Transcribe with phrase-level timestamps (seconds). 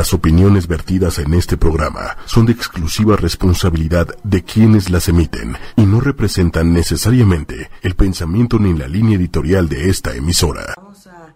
[0.00, 5.84] Las opiniones vertidas en este programa son de exclusiva responsabilidad de quienes las emiten y
[5.84, 10.72] no representan necesariamente el pensamiento ni la línea editorial de esta emisora.
[10.78, 11.34] Vamos a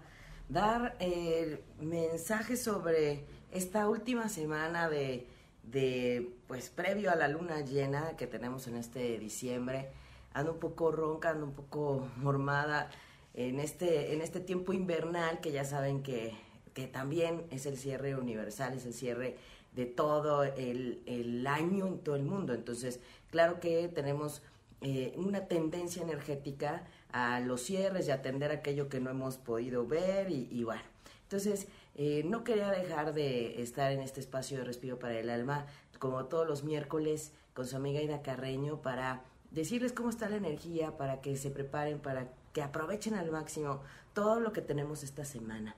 [0.49, 5.29] dar eh, mensajes sobre esta última semana de,
[5.65, 9.91] de, pues, previo a la luna llena que tenemos en este diciembre.
[10.33, 12.89] Ando un poco ronca, ando un poco mormada
[13.35, 16.33] en este, en este tiempo invernal que ya saben que
[16.75, 19.37] que también es el cierre universal, es el cierre
[19.75, 22.53] de todo el, año en todo el mundo.
[22.53, 23.01] Entonces,
[23.31, 24.43] claro que tenemos
[24.81, 30.31] eh, una tendencia energética a los cierres y atender aquello que no hemos podido ver
[30.31, 30.83] y, bueno.
[31.23, 35.67] Entonces, eh, no quería dejar de estar en este espacio de respiro para el alma,
[35.99, 39.23] como todos los miércoles, con su amiga Ida Carreño, para
[39.53, 43.81] decirles cómo está la energía, para que se preparen, para que aprovechen al máximo
[44.13, 45.77] todo lo que tenemos esta semana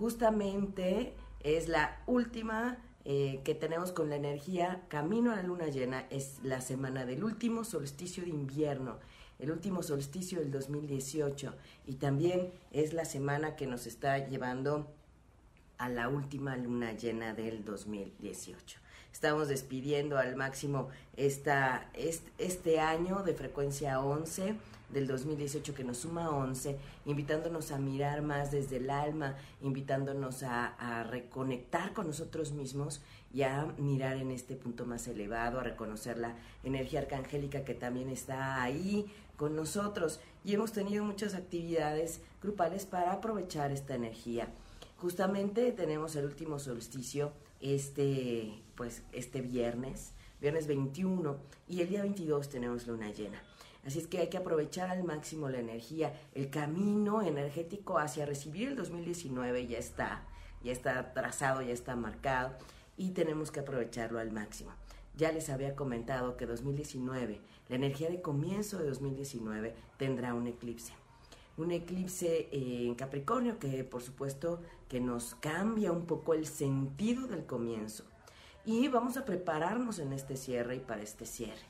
[0.00, 6.06] justamente es la última eh, que tenemos con la energía Camino a la Luna Llena,
[6.08, 8.96] es la semana del último solsticio de invierno,
[9.38, 11.54] el último solsticio del 2018
[11.86, 14.90] y también es la semana que nos está llevando
[15.76, 18.78] a la última luna llena del 2018.
[19.12, 21.90] Estamos despidiendo al máximo esta,
[22.38, 24.56] este año de frecuencia 11
[24.92, 31.04] del 2018 que nos suma 11, invitándonos a mirar más desde el alma, invitándonos a,
[31.10, 33.00] reconectar con nosotros mismos
[33.32, 38.08] y a mirar en este punto más elevado, a reconocer la energía arcangélica que también
[38.08, 40.20] está ahí con nosotros.
[40.44, 44.48] Y hemos tenido muchas actividades grupales para aprovechar esta energía.
[44.96, 52.48] Justamente tenemos el último solsticio este, pues, este viernes, viernes 21, y el día 22
[52.48, 53.40] tenemos luna llena.
[53.84, 56.12] Así es que hay que aprovechar al máximo la energía.
[56.34, 60.22] El camino energético hacia recibir el 2019 ya está,
[60.62, 62.56] ya está trazado, ya está marcado
[62.96, 64.72] y tenemos que aprovecharlo al máximo.
[65.16, 70.92] Ya les había comentado que 2019, la energía de comienzo de 2019 tendrá un eclipse.
[71.56, 77.46] Un eclipse en Capricornio que por supuesto que nos cambia un poco el sentido del
[77.46, 78.04] comienzo.
[78.66, 81.69] Y vamos a prepararnos en este cierre y para este cierre.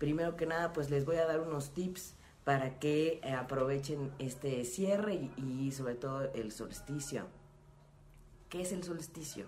[0.00, 4.64] Primero que nada, pues les voy a dar unos tips para que eh, aprovechen este
[4.64, 7.26] cierre y, sobre todo el solsticio.
[8.48, 9.44] ¿Qué es el solsticio?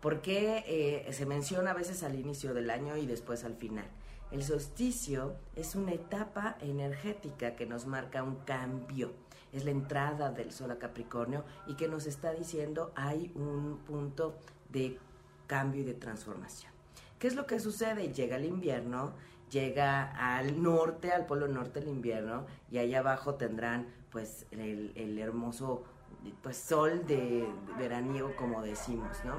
[0.00, 3.86] Porque eh, se menciona a veces al inicio del año y después al final.
[4.32, 9.12] El solsticio es una etapa energética que nos marca un cambio.
[9.52, 14.40] Es la entrada del sol a Capricornio y que nos está diciendo hay un punto
[14.70, 14.98] de
[15.46, 16.72] cambio y de transformación.
[17.20, 18.12] ¿Qué es lo que sucede?
[18.12, 19.12] Llega el invierno
[19.54, 25.84] llega al norte, al polo norte el invierno, y allá abajo tendrán pues el, hermoso
[26.42, 29.36] pues sol de, de veraniego como decimos, ¿no?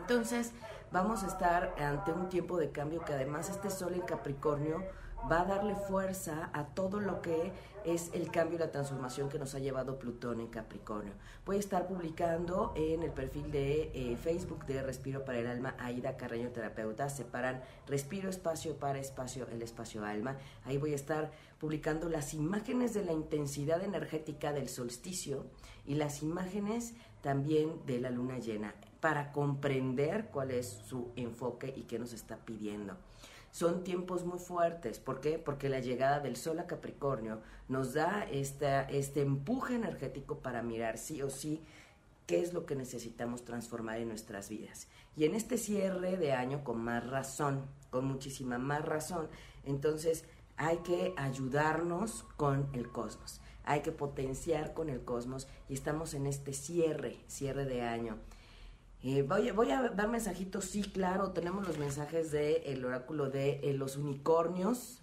[0.00, 0.52] Entonces
[0.92, 4.82] vamos a estar ante un tiempo de cambio que además este sol en Capricornio
[5.30, 7.52] va a darle fuerza a todo lo que
[7.94, 11.14] es el cambio y la transformación que nos ha llevado Plutón en Capricornio.
[11.46, 15.74] Voy a estar publicando en el perfil de eh, Facebook de Respiro para el Alma,
[15.78, 20.36] Aida Carreño Terapeuta, separan Respiro Espacio para Espacio, el Espacio Alma.
[20.64, 25.46] Ahí voy a estar publicando las imágenes de la intensidad energética del solsticio
[25.86, 31.82] y las imágenes también de la luna llena para comprender cuál es su enfoque y
[31.84, 32.96] qué nos está pidiendo.
[33.58, 35.00] Son tiempos muy fuertes.
[35.00, 35.36] ¿Por qué?
[35.36, 40.96] Porque la llegada del Sol a Capricornio nos da esta, este empuje energético para mirar
[40.96, 41.60] sí o sí
[42.26, 44.86] qué es lo que necesitamos transformar en nuestras vidas.
[45.16, 49.26] Y en este cierre de año con más razón, con muchísima más razón,
[49.64, 50.24] entonces
[50.56, 56.28] hay que ayudarnos con el cosmos, hay que potenciar con el cosmos y estamos en
[56.28, 58.18] este cierre, cierre de año.
[59.04, 63.72] Eh, voy, voy, a dar mensajitos, sí, claro, tenemos los mensajes del oráculo de eh,
[63.74, 65.02] los unicornios.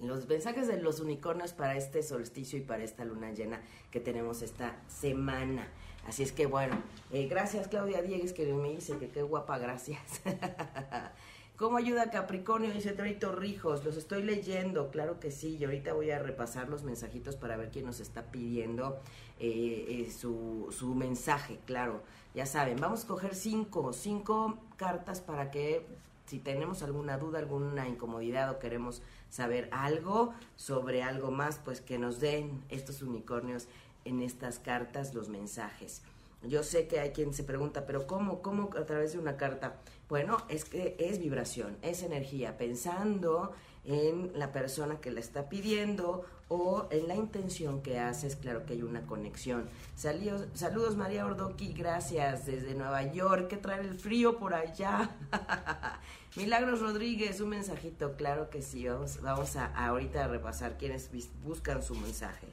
[0.00, 4.42] Los mensajes de los unicornios para este solsticio y para esta luna llena que tenemos
[4.42, 5.68] esta semana.
[6.06, 6.76] Así es que bueno,
[7.12, 10.20] eh, gracias Claudia Diegues que me dice que qué guapa, gracias.
[11.56, 12.70] ¿Cómo ayuda Capricornio?
[12.70, 16.82] Dice Trito Rijos, los estoy leyendo, claro que sí, y ahorita voy a repasar los
[16.82, 19.00] mensajitos para ver quién nos está pidiendo
[20.10, 22.02] su, su mensaje, claro.
[22.36, 25.86] Ya saben, vamos a coger cinco, cinco cartas para que
[26.26, 29.00] si tenemos alguna duda, alguna incomodidad o queremos
[29.30, 33.68] saber algo sobre algo más, pues que nos den estos unicornios
[34.04, 36.02] en estas cartas los mensajes.
[36.42, 38.42] Yo sé que hay quien se pregunta, pero ¿cómo?
[38.42, 39.76] ¿Cómo a través de una carta?
[40.10, 43.52] Bueno, es que es vibración, es energía, pensando
[43.86, 48.74] en la persona que la está pidiendo o en la intención que haces, claro que
[48.74, 49.68] hay una conexión.
[49.96, 55.10] Saludos, saludos María Ordoqui, gracias desde Nueva York, que trae el frío por allá.
[56.36, 61.10] Milagros Rodríguez, un mensajito, claro que sí, vamos, vamos a, ahorita a repasar quienes
[61.42, 62.46] buscan su mensaje.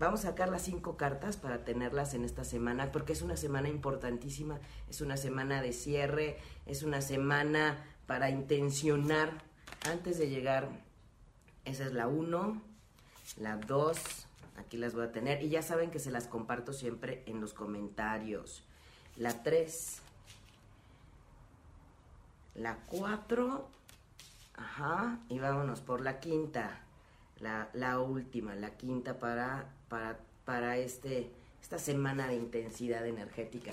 [0.00, 3.68] Vamos a sacar las cinco cartas para tenerlas en esta semana, porque es una semana
[3.68, 4.58] importantísima,
[4.88, 9.49] es una semana de cierre, es una semana para intencionar
[9.88, 10.68] antes de llegar.
[11.64, 12.62] Esa es la uno,
[13.36, 13.98] la dos,
[14.56, 17.52] aquí las voy a tener, y ya saben que se las comparto siempre en los
[17.52, 18.62] comentarios.
[19.16, 20.00] La tres,
[22.54, 23.68] la cuatro,
[24.56, 26.80] ajá, y vámonos por la quinta,
[27.38, 31.30] la, la última, la quinta para para, para este,
[31.60, 33.72] esta semana de intensidad energética.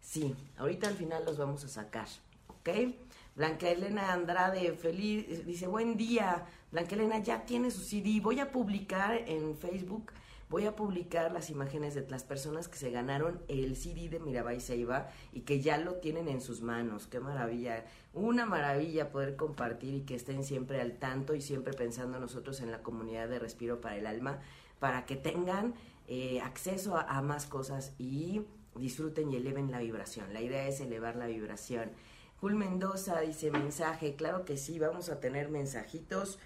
[0.00, 2.08] Sí, ahorita al final los vamos a sacar,
[2.48, 2.94] ¿ok?
[3.38, 6.44] Blanca Elena Andrade, feliz, dice, buen día.
[6.72, 8.18] Blanca Elena ya tiene su CD.
[8.20, 10.10] Voy a publicar en Facebook,
[10.50, 14.58] voy a publicar las imágenes de las personas que se ganaron el CD de Mirabai
[14.58, 17.06] Seiba y que ya lo tienen en sus manos.
[17.06, 17.84] Qué maravilla.
[18.12, 22.72] Una maravilla poder compartir y que estén siempre al tanto y siempre pensando nosotros en
[22.72, 24.40] la comunidad de Respiro para el Alma
[24.80, 25.74] para que tengan
[26.08, 28.42] eh, acceso a, más cosas y
[28.74, 30.32] disfruten y eleven la vibración.
[30.32, 31.92] La idea es elevar la vibración.
[32.40, 36.38] Jul Mendoza dice mensaje, claro que sí, vamos a tener mensajitos,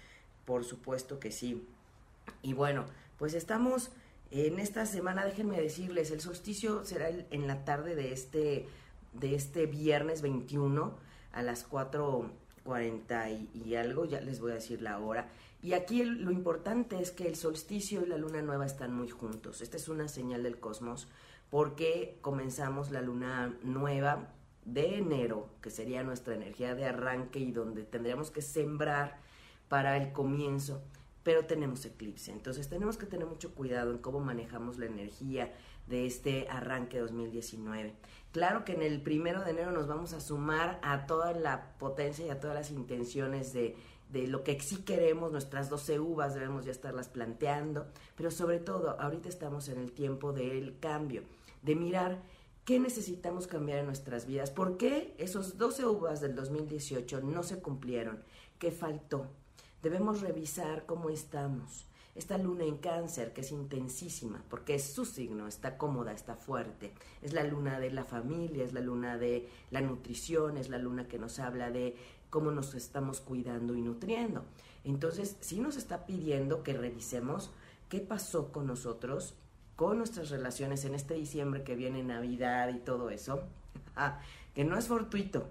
[0.45, 1.67] por supuesto que sí.
[2.41, 2.85] Y bueno,
[3.17, 3.91] pues estamos
[4.31, 8.67] en esta semana, déjenme decirles, el solsticio será en la tarde de este,
[9.13, 10.97] de este viernes 21
[11.31, 15.29] a las 4.40 y, y algo, ya les voy a decir la hora.
[15.61, 19.61] Y aquí lo importante es que el solsticio y la luna nueva están muy juntos.
[19.61, 21.07] Esta es una señal del cosmos
[21.51, 24.27] porque comenzamos la luna nueva
[24.65, 29.19] de enero, que sería nuestra energía de arranque y donde tendríamos que sembrar
[29.67, 30.81] para el comienzo,
[31.23, 32.31] pero tenemos eclipse.
[32.31, 35.53] Entonces tenemos que tener mucho cuidado en cómo manejamos la energía
[35.87, 37.93] de este arranque 2019.
[38.31, 42.25] Claro que en el primero de enero nos vamos a sumar a toda la potencia
[42.25, 43.75] y a todas las intenciones de
[44.13, 49.01] de lo que sí queremos, nuestras 12 uvas debemos ya estarlas planteando, pero sobre todo
[49.01, 51.23] ahorita estamos en el tiempo del cambio,
[51.63, 52.21] de mirar
[52.65, 57.59] qué necesitamos cambiar en nuestras vidas, por qué esos 12 uvas del 2018 no se
[57.59, 58.23] cumplieron,
[58.57, 59.27] qué faltó.
[59.81, 61.85] Debemos revisar cómo estamos.
[62.15, 66.93] Esta luna en cáncer, que es intensísima, porque es su signo, está cómoda, está fuerte.
[67.23, 71.07] Es la luna de la familia, es la luna de la nutrición, es la luna
[71.07, 71.97] que nos habla de
[72.29, 74.45] cómo nos estamos cuidando y nutriendo.
[74.83, 77.49] Entonces, sí nos está pidiendo que revisemos
[77.89, 79.33] qué pasó con nosotros,
[79.75, 83.43] con nuestras relaciones en este diciembre que viene Navidad y todo eso,
[83.95, 84.19] ah,
[84.53, 85.47] que no es fortuito.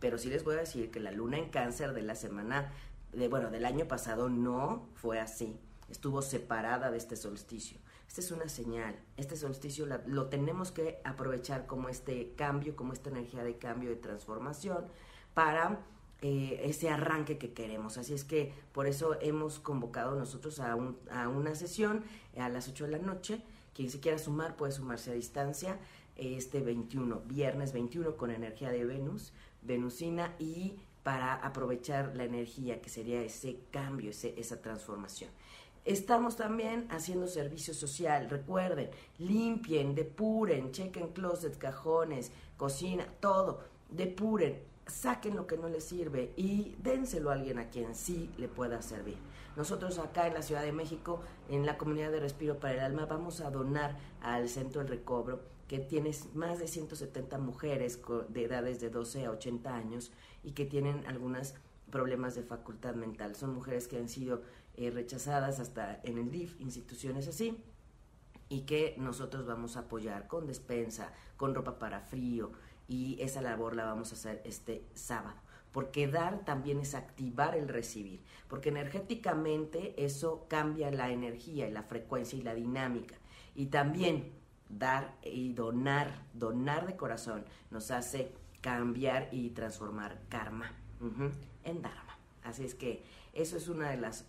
[0.00, 2.72] Pero sí les voy a decir que la luna en cáncer de la semana,
[3.12, 5.58] de, bueno, del año pasado no fue así.
[5.90, 7.78] Estuvo separada de este solsticio.
[8.06, 8.96] Esta es una señal.
[9.16, 13.96] Este solsticio lo tenemos que aprovechar como este cambio, como esta energía de cambio, de
[13.96, 14.86] transformación
[15.34, 15.80] para
[16.20, 17.96] eh, ese arranque que queremos.
[17.96, 22.02] Así es que por eso hemos convocado nosotros a, una sesión
[22.36, 23.40] a las 8 de la noche.
[23.74, 25.78] Quien se quiera sumar puede sumarse a distancia
[26.16, 29.32] este 21, viernes 21 con energía de Venus,
[29.62, 30.74] Venusina y
[31.04, 35.30] para aprovechar la energía que sería ese cambio, esa transformación.
[35.84, 38.28] Estamos también haciendo servicio social.
[38.28, 43.60] Recuerden, limpien, depuren, chequen closets, cajones, cocina, todo.
[43.88, 48.48] Depuren saquen lo que no les sirve y dénselo a alguien a quien sí le
[48.48, 49.16] pueda servir.
[49.56, 53.06] Nosotros acá en la Ciudad de México, en la comunidad de Respiro para el Alma,
[53.06, 58.80] vamos a donar al Centro del Recobro, que tiene más de 170 mujeres de edades
[58.80, 61.54] de 12 a 80 años y que tienen algunos
[61.90, 63.36] problemas de facultad mental.
[63.36, 64.42] Son mujeres que han sido
[64.76, 67.62] eh, rechazadas hasta en el DIF, instituciones así,
[68.48, 72.52] y que nosotros vamos a apoyar con despensa, con ropa para frío,
[72.88, 75.36] y esa labor la vamos a hacer este sábado.
[75.72, 81.82] Porque dar también es activar el recibir, porque energéticamente eso cambia la energía y la
[81.82, 83.16] frecuencia y la dinámica.
[83.54, 84.32] Y también
[84.70, 90.72] dar y donar, donar de corazón, nos hace cambiar y transformar karma
[91.64, 92.18] en dharma.
[92.42, 93.04] Así es que
[93.34, 94.24] eso es una de las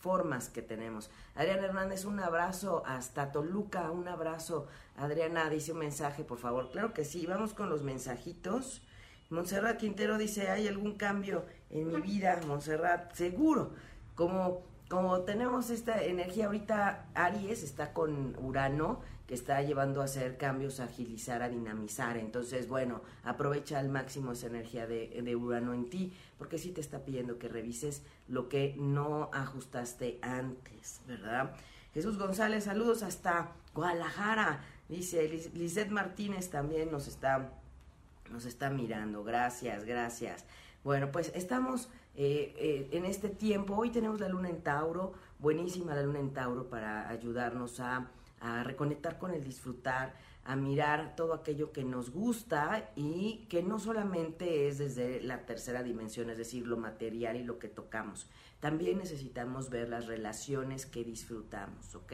[0.00, 1.10] formas que tenemos.
[1.34, 4.66] Adriana Hernández, un abrazo hasta Toluca, un abrazo.
[4.96, 6.70] Adriana dice un mensaje, por favor.
[6.72, 8.82] Claro que sí, vamos con los mensajitos.
[9.28, 12.40] Montserrat Quintero dice, ¿hay algún cambio en mi vida?
[12.46, 13.72] Montserrat, seguro.
[14.14, 20.36] Como, como tenemos esta energía ahorita, Aries está con Urano, que está llevando a hacer
[20.36, 22.16] cambios, a agilizar, a dinamizar.
[22.16, 26.80] Entonces, bueno, aprovecha al máximo esa energía de, de Urano en ti, porque sí te
[26.80, 31.54] está pidiendo que revises lo que no ajustaste antes, ¿verdad?
[31.94, 34.64] Jesús González, saludos hasta Guadalajara.
[34.88, 37.52] Dice Lizeth Martínez también nos está,
[38.32, 39.22] nos está mirando.
[39.22, 40.44] Gracias, gracias.
[40.82, 43.76] Bueno, pues estamos eh, eh, en este tiempo.
[43.76, 48.10] Hoy tenemos la luna en Tauro, buenísima la luna en Tauro para ayudarnos a
[48.40, 53.78] a reconectar con el disfrutar, a mirar todo aquello que nos gusta y que no
[53.78, 58.26] solamente es desde la tercera dimensión, es decir, lo material y lo que tocamos.
[58.58, 62.12] También necesitamos ver las relaciones que disfrutamos, ¿ok?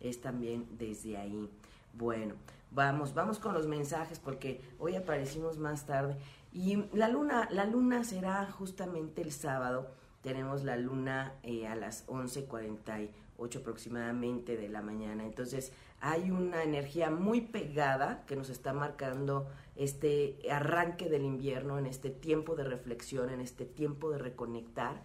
[0.00, 1.50] Es también desde ahí.
[1.94, 2.34] Bueno,
[2.70, 6.16] vamos, vamos con los mensajes porque hoy aparecimos más tarde
[6.52, 9.90] y la luna, la luna será justamente el sábado.
[10.22, 15.24] Tenemos la luna eh, a las 11:48 8 aproximadamente de la mañana.
[15.24, 21.86] Entonces hay una energía muy pegada que nos está marcando este arranque del invierno, en
[21.86, 25.02] este tiempo de reflexión, en este tiempo de reconectar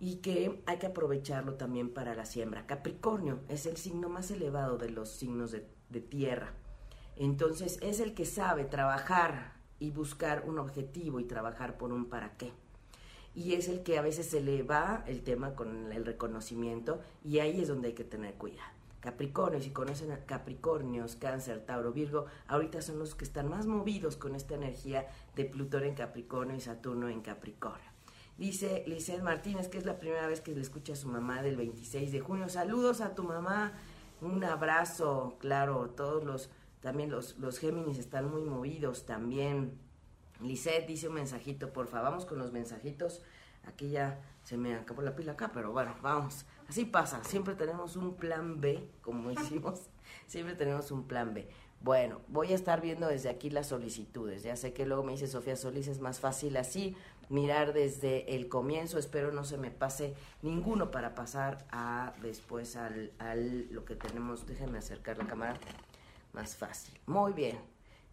[0.00, 2.66] y que hay que aprovecharlo también para la siembra.
[2.66, 6.52] Capricornio es el signo más elevado de los signos de, de tierra.
[7.16, 12.36] Entonces es el que sabe trabajar y buscar un objetivo y trabajar por un para
[12.36, 12.52] qué
[13.38, 17.38] y es el que a veces se le va el tema con el reconocimiento y
[17.38, 18.72] ahí es donde hay que tener cuidado.
[18.98, 24.16] Capricornio, si conocen a Capricornios, Cáncer, Tauro, Virgo, ahorita son los que están más movidos
[24.16, 27.88] con esta energía de Plutón en Capricornio y Saturno en Capricornio.
[28.38, 31.56] Dice Lizeth Martínez que es la primera vez que le escucha a su mamá del
[31.56, 32.48] 26 de junio.
[32.48, 33.72] Saludos a tu mamá,
[34.20, 39.78] un abrazo, claro, todos los, también los, los Géminis están muy movidos también.
[40.40, 43.22] Lisette dice un mensajito, porfa, vamos con los mensajitos.
[43.66, 46.46] Aquí ya se me acabó la pila acá, pero bueno, vamos.
[46.68, 49.90] Así pasa, siempre tenemos un plan B, como hicimos,
[50.26, 51.48] siempre tenemos un plan B.
[51.80, 54.42] Bueno, voy a estar viendo desde aquí las solicitudes.
[54.42, 56.96] Ya sé que luego me dice Sofía Solís, es más fácil así,
[57.28, 58.98] mirar desde el comienzo.
[58.98, 64.46] Espero no se me pase ninguno para pasar a después al, al lo que tenemos.
[64.46, 65.54] Déjenme acercar la cámara.
[66.32, 66.98] Más fácil.
[67.06, 67.58] Muy bien.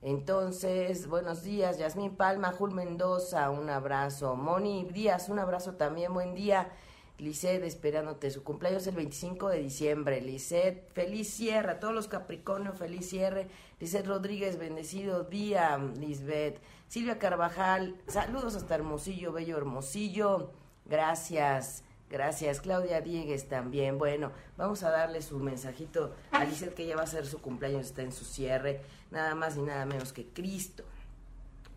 [0.05, 4.35] Entonces, buenos días, Yasmín Palma, Jul Mendoza, un abrazo.
[4.35, 6.69] Moni Díaz, un abrazo también, buen día.
[7.17, 8.29] Lisset, esperándote.
[8.29, 10.21] Su cumpleaños el 25 de diciembre.
[10.21, 11.71] Lisset, feliz cierre.
[11.71, 13.47] A todos los Capricornio, feliz cierre.
[13.79, 15.75] Lisset Rodríguez, bendecido día.
[15.97, 16.61] Lisbeth.
[16.87, 20.51] Silvia Carvajal, saludos hasta Hermosillo, bello Hermosillo.
[20.85, 21.83] Gracias.
[22.09, 23.97] Gracias, Claudia Diegues también.
[23.97, 27.87] Bueno, vamos a darle su mensajito a Lisset que ya va a ser su cumpleaños,
[27.87, 28.81] está en su cierre,
[29.11, 30.83] nada más y nada menos que Cristo.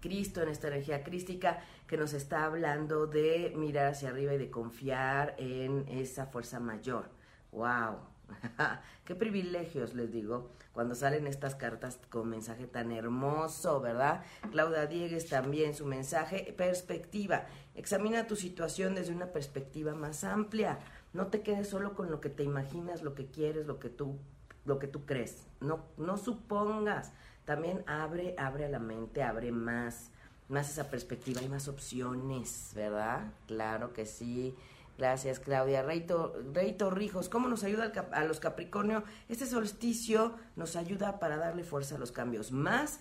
[0.00, 4.50] Cristo en esta energía crística que nos está hablando de mirar hacia arriba y de
[4.50, 7.08] confiar en esa fuerza mayor.
[7.50, 7.98] ¡Wow!
[9.04, 14.22] Qué privilegios, les digo, cuando salen estas cartas con mensaje tan hermoso, ¿verdad?
[14.50, 17.46] Claudia Diegues también su mensaje, perspectiva.
[17.74, 20.78] Examina tu situación desde una perspectiva más amplia.
[21.12, 24.18] No te quedes solo con lo que te imaginas, lo que quieres, lo que tú,
[24.64, 25.46] lo que tú crees.
[25.60, 27.12] No, no supongas.
[27.44, 30.10] También abre, abre a la mente, abre más,
[30.48, 31.40] más esa perspectiva.
[31.40, 33.32] Hay más opciones, ¿verdad?
[33.46, 34.54] Claro que sí.
[34.98, 35.82] Gracias, Claudia.
[35.82, 39.04] Reito, Reito Rijos, ¿cómo nos ayuda a los Capricornio?
[39.28, 42.50] Este solsticio nos ayuda para darle fuerza a los cambios.
[42.50, 42.98] Más,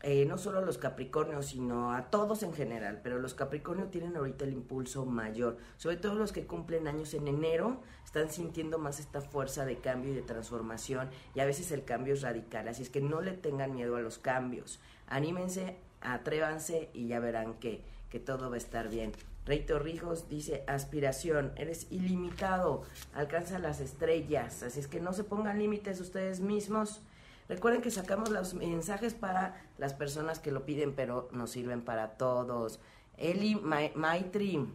[0.00, 3.00] eh, no solo a los Capricornios, sino a todos en general.
[3.02, 5.58] Pero los Capricornio tienen ahorita el impulso mayor.
[5.76, 10.12] Sobre todo los que cumplen años en enero, están sintiendo más esta fuerza de cambio
[10.12, 11.10] y de transformación.
[11.34, 12.66] Y a veces el cambio es radical.
[12.66, 14.80] Así es que no le tengan miedo a los cambios.
[15.06, 19.12] Anímense, atrévanse y ya verán que, que todo va a estar bien.
[19.46, 22.82] Rey Torrijos dice, aspiración, eres ilimitado,
[23.14, 27.00] alcanza las estrellas, así es que no se pongan límites ustedes mismos.
[27.48, 32.16] Recuerden que sacamos los mensajes para las personas que lo piden, pero nos sirven para
[32.16, 32.80] todos.
[33.18, 34.66] Eli Maitri,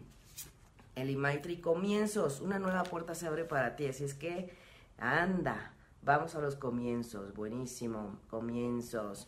[0.95, 4.55] Eli Maitri, comienzos, una nueva puerta se abre para ti, así es que
[4.97, 9.27] anda, vamos a los comienzos, buenísimo, comienzos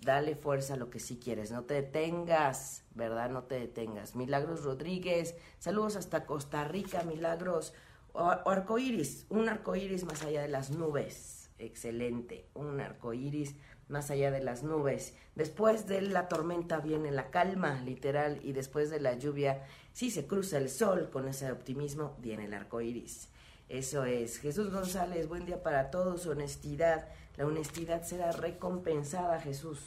[0.00, 3.30] dale fuerza a lo que sí quieres, no te detengas, ¿verdad?
[3.30, 4.14] No te detengas.
[4.14, 7.74] Milagros Rodríguez, saludos hasta Costa Rica, Milagros.
[8.12, 13.54] O, arcoíris, un arcoíris más allá de las nubes, excelente, un arcoíris
[13.88, 15.14] más allá de las nubes.
[15.34, 20.26] Después de la tormenta viene la calma, literal, y después de la lluvia, si se
[20.26, 23.28] cruza el sol con ese optimismo, viene el arcoíris.
[23.68, 24.38] Eso es.
[24.38, 26.26] Jesús González, buen día para todos.
[26.26, 27.08] Honestidad.
[27.38, 29.78] La honestidad será recompensada, Jesús.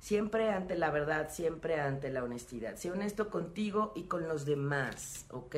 [0.00, 2.74] Siempre ante la verdad, siempre ante la honestidad.
[2.74, 5.54] Sé honesto contigo y con los demás, ¿ok?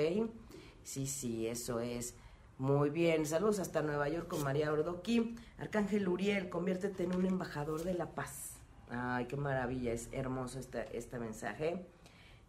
[0.82, 2.16] Sí, sí, eso es.
[2.58, 5.34] Muy bien, saludos hasta Nueva York con María Ordoqui.
[5.56, 8.58] Arcángel Uriel, conviértete en un embajador de la paz.
[8.90, 11.86] Ay, qué maravilla, es hermoso este, este mensaje.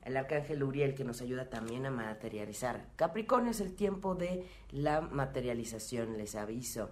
[0.04, 2.86] El Arcángel Uriel que nos ayuda también a materializar.
[2.98, 6.90] Capricornio es el tiempo de la materialización, les aviso.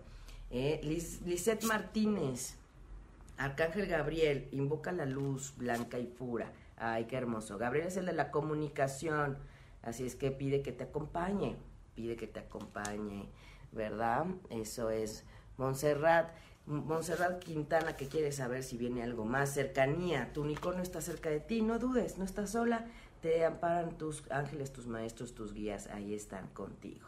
[0.51, 0.81] Eh,
[1.65, 2.55] Martínez,
[3.37, 6.51] Arcángel Gabriel, invoca la luz blanca y pura.
[6.77, 7.57] Ay, qué hermoso.
[7.57, 9.37] Gabriel es el de la comunicación,
[9.81, 11.55] así es que pide que te acompañe,
[11.95, 13.29] pide que te acompañe,
[13.71, 14.25] ¿verdad?
[14.49, 15.23] Eso es.
[15.57, 16.31] Montserrat,
[16.65, 19.53] Montserrat Quintana que quiere saber si viene algo más.
[19.53, 22.87] Cercanía, tu unicornio está cerca de ti, no dudes, no estás sola,
[23.21, 27.07] te amparan tus ángeles, tus maestros, tus guías, ahí están contigo.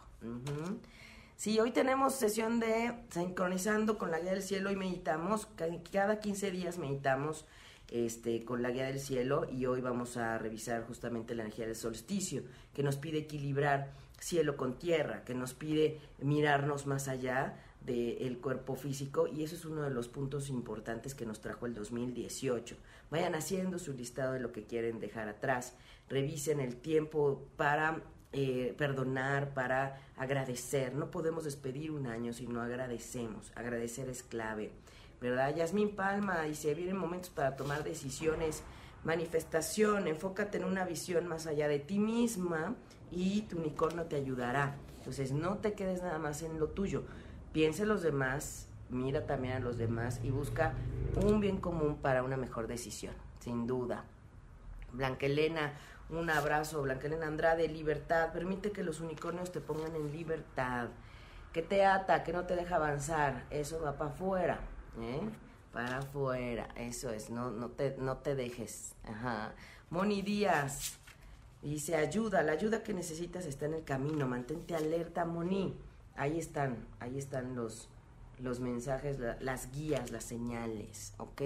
[1.43, 5.45] Sí, hoy tenemos sesión de sincronizando con la guía del cielo y meditamos,
[5.91, 7.45] cada 15 días meditamos
[7.91, 11.75] este, con la guía del cielo y hoy vamos a revisar justamente la energía del
[11.75, 18.37] solsticio, que nos pide equilibrar cielo con tierra, que nos pide mirarnos más allá del
[18.37, 22.77] cuerpo físico y eso es uno de los puntos importantes que nos trajo el 2018.
[23.11, 25.75] Vayan haciendo su listado de lo que quieren dejar atrás,
[26.07, 28.01] revisen el tiempo para
[28.33, 30.93] eh, perdonar, para agradecer.
[30.93, 33.51] No podemos despedir un año si no agradecemos.
[33.55, 34.71] Agradecer es clave.
[35.23, 35.55] ¿verdad?
[35.55, 38.61] Yasmín Palma dice, vienen momentos para tomar decisiones,
[39.05, 42.75] manifestación, enfócate en una visión más allá de ti misma
[43.09, 44.75] y tu unicornio te ayudará.
[44.97, 47.03] Entonces no te quedes nada más en lo tuyo,
[47.53, 50.73] piensa en los demás, mira también a los demás y busca
[51.15, 54.03] un bien común para una mejor decisión, sin duda.
[54.91, 55.71] Blanca Elena,
[56.09, 60.89] un abrazo, Blanca Elena Andrade, libertad, permite que los unicornios te pongan en libertad,
[61.51, 64.59] que te ata, que no te deja avanzar, eso va para afuera,
[64.99, 65.21] ¿eh?
[65.71, 68.95] Para afuera, eso es, no, no, te, no te dejes.
[69.03, 69.53] Ajá.
[69.89, 70.99] Moni Díaz
[71.61, 75.75] dice, ayuda, la ayuda que necesitas está en el camino, mantente alerta, Moni.
[76.15, 77.89] Ahí están, ahí están los,
[78.39, 81.41] los mensajes, las guías, las señales, ¿ok?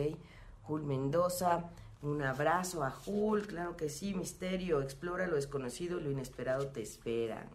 [0.64, 1.70] Jul Mendoza,
[2.02, 7.48] un abrazo a Jul, claro que sí, misterio, explora lo desconocido, lo inesperado te espera.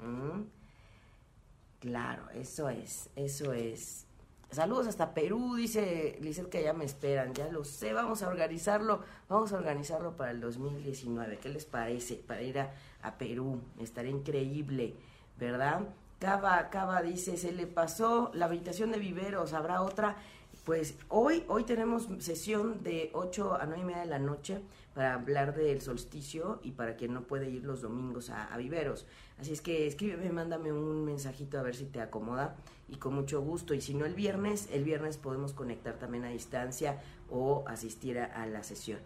[1.80, 4.06] Claro, eso es, eso es.
[4.52, 9.00] Saludos hasta Perú, dice Lizeth que ya me esperan, ya lo sé, vamos a organizarlo,
[9.28, 12.16] vamos a organizarlo para el 2019, ¿qué les parece?
[12.16, 14.94] Para ir a, Perú, estaría increíble,
[15.38, 15.88] ¿verdad?
[16.18, 20.16] Cava, Cava dice, se le pasó la habitación de viveros, ¿habrá otra?
[20.64, 24.60] Pues hoy, hoy tenemos sesión de 8 a 9 y media de la noche
[24.94, 29.04] para hablar del solsticio y para quien no puede ir los domingos a, viveros.
[29.40, 32.54] Así es que escríbeme, mándame un mensajito a ver si te acomoda
[32.88, 33.74] y con mucho gusto.
[33.74, 38.46] Y si no el viernes, el viernes podemos conectar también a distancia o asistir a,
[38.46, 39.00] la sesión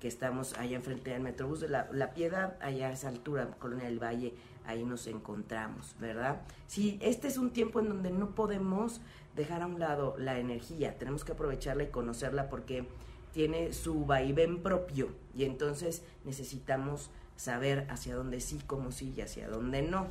[0.00, 3.84] que estamos allá enfrente del Metrobús de la, la, Piedad, allá a esa altura, Colonia
[3.84, 4.34] del Valle,
[4.66, 6.40] ahí nos encontramos, ¿verdad?
[6.66, 9.00] Sí, este es un tiempo en donde no podemos
[9.34, 12.86] dejar a un lado la energía, tenemos que aprovecharla y conocerla porque
[13.32, 19.48] tiene su vaivén propio y entonces necesitamos saber hacia dónde sí, cómo sí y hacia
[19.48, 20.06] dónde no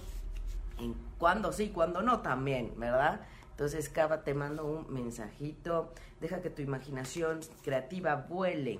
[0.82, 3.22] en cuándo sí, cuándo no también, ¿verdad?
[3.52, 5.94] Entonces, Cava, te mando un mensajito.
[6.20, 8.80] Deja que tu imaginación creativa vuele.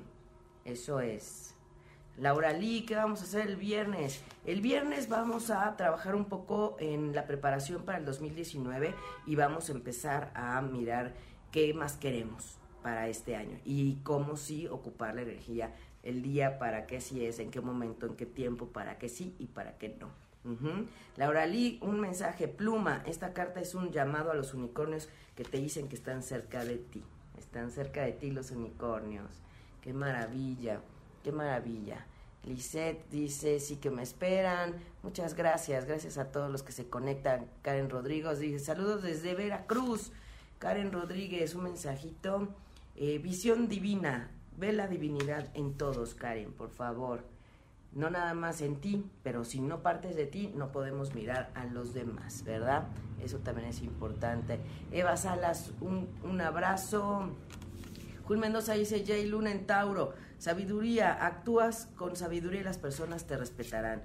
[0.66, 1.56] Eso es.
[2.22, 4.24] Laura Lee, ¿qué vamos a hacer el viernes?
[4.46, 8.94] El viernes vamos a trabajar un poco en la preparación para el 2019
[9.26, 11.16] y vamos a empezar a mirar
[11.52, 16.86] qué más queremos para este año y cómo sí ocupar la energía el día, para
[16.86, 19.90] qué sí es, en qué momento, en qué tiempo, para qué sí y para qué
[19.90, 20.12] no.
[21.18, 23.02] Laura Lee, un mensaje, pluma.
[23.08, 26.78] Esta carta es un llamado a los unicornios que te dicen que están cerca de
[26.78, 27.04] ti.
[27.40, 29.42] Están cerca de ti los unicornios.
[29.82, 30.82] Qué maravilla,
[31.24, 32.06] qué maravilla.
[32.46, 34.76] Lisette dice, sí que me esperan.
[35.04, 37.48] Muchas gracias, gracias a todos los que se conectan.
[37.62, 40.12] Karen Rodríguez dice, saludos desde Veracruz.
[40.60, 42.50] Karen Rodríguez, un mensajito.
[42.96, 47.24] Eh, visión divina, ve la divinidad en todos, Karen, por favor
[47.94, 51.66] no nada más en ti, pero si no partes de ti, no podemos mirar a
[51.66, 52.88] los demás, ¿verdad?
[53.22, 54.60] Eso también es importante.
[54.92, 57.30] Eva Salas, un, un abrazo.
[58.26, 63.38] Jul Mendoza dice, Jay Luna en Tauro, sabiduría, actúas con sabiduría y las personas te
[63.38, 64.02] respetarán.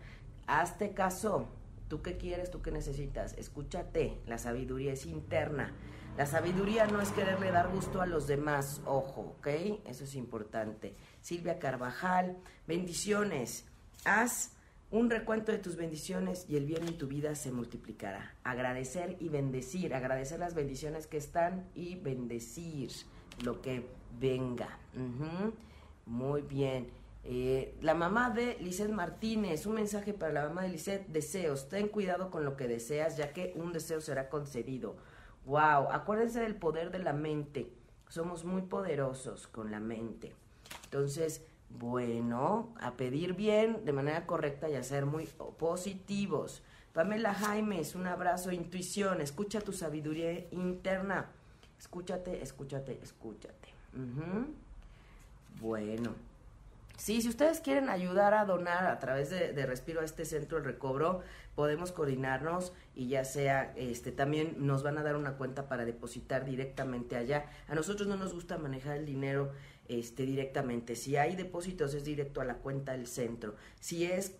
[0.46, 1.48] Hazte caso,
[1.88, 5.72] tú qué quieres, tú qué necesitas, escúchate, la sabiduría es interna.
[6.18, 9.46] La sabiduría no es quererle dar gusto a los demás, ojo, ¿ok?
[9.86, 10.94] Eso es importante.
[11.22, 13.64] Silvia Carvajal, bendiciones.
[14.04, 14.52] Haz
[14.90, 18.34] un recuento de tus bendiciones y el bien en tu vida se multiplicará.
[18.44, 22.90] Agradecer y bendecir, agradecer las bendiciones que están y bendecir
[23.42, 23.88] lo que
[24.20, 24.78] venga.
[26.06, 26.88] Muy bien.
[27.24, 31.88] Eh, la mamá de Lisette Martínez, un mensaje para la mamá de Lisette, deseos, ten
[31.88, 34.94] cuidado con lo que deseas, ya que un deseo será concedido.
[35.44, 37.72] Wow, acuérdense del poder de la mente,
[38.08, 40.32] somos muy poderosos con la mente.
[40.84, 45.26] Entonces, bueno, a pedir bien de manera correcta y a ser muy
[45.58, 46.62] positivos.
[46.92, 51.30] Pamela Jaimes, un abrazo, intuición, escucha tu sabiduría interna.
[51.78, 53.68] Escúchate, escúchate, escúchate.
[55.60, 56.14] Bueno.
[56.96, 60.64] Sí, si ustedes quieren ayudar a donar a través de, Respiro a este centro de
[60.64, 61.20] recobro,
[61.54, 66.46] podemos coordinarnos y ya sea, este, también nos van a dar una cuenta para depositar
[66.46, 67.50] directamente allá.
[67.68, 69.52] A nosotros no nos gusta manejar el dinero
[69.88, 70.96] este, directamente.
[70.96, 73.56] Si hay depósitos es directo a la cuenta del centro.
[73.78, 74.34] Si es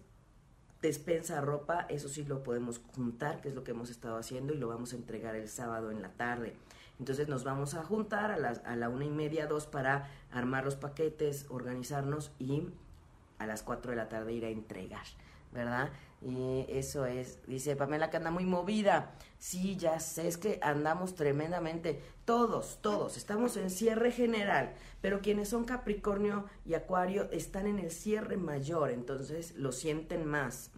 [0.81, 4.59] despensa ropa, eso sí lo podemos juntar, que es lo que hemos estado haciendo y
[4.59, 6.55] lo vamos a entregar el sábado en la tarde.
[6.99, 10.65] Entonces nos vamos a juntar a, las, a la una y media, dos, para armar
[10.65, 12.69] los paquetes, organizarnos y
[13.39, 15.05] a las cuatro de la tarde ir a entregar,
[15.53, 15.91] ¿verdad?
[16.23, 19.13] Y eso es, dice Pamela que anda muy movida.
[19.39, 22.03] Sí, ya sé, es que andamos tremendamente.
[22.25, 27.91] Todos, todos, estamos en cierre general, pero quienes son Capricornio y Acuario están en el
[27.91, 30.71] cierre mayor, entonces lo sienten más.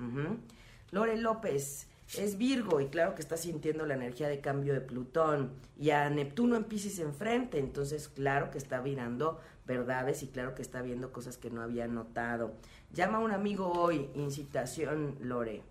[0.91, 5.53] Lore López, es Virgo y claro que está sintiendo la energía de cambio de Plutón
[5.79, 10.63] y a Neptuno en Pisces enfrente, entonces claro que está virando verdades y claro que
[10.63, 12.55] está viendo cosas que no había notado.
[12.93, 15.63] Llama a un amigo hoy, incitación Lore.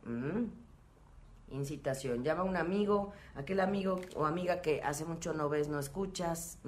[1.49, 5.79] Incitación, llama a un amigo, aquel amigo o amiga que hace mucho no ves, no
[5.79, 6.59] escuchas.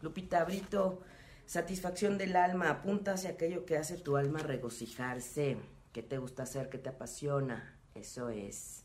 [0.00, 1.00] Lupita Brito,
[1.46, 5.56] satisfacción del alma, apunta hacia aquello que hace tu alma regocijarse,
[5.92, 7.76] que te gusta hacer, que te apasiona.
[7.94, 8.81] Eso es.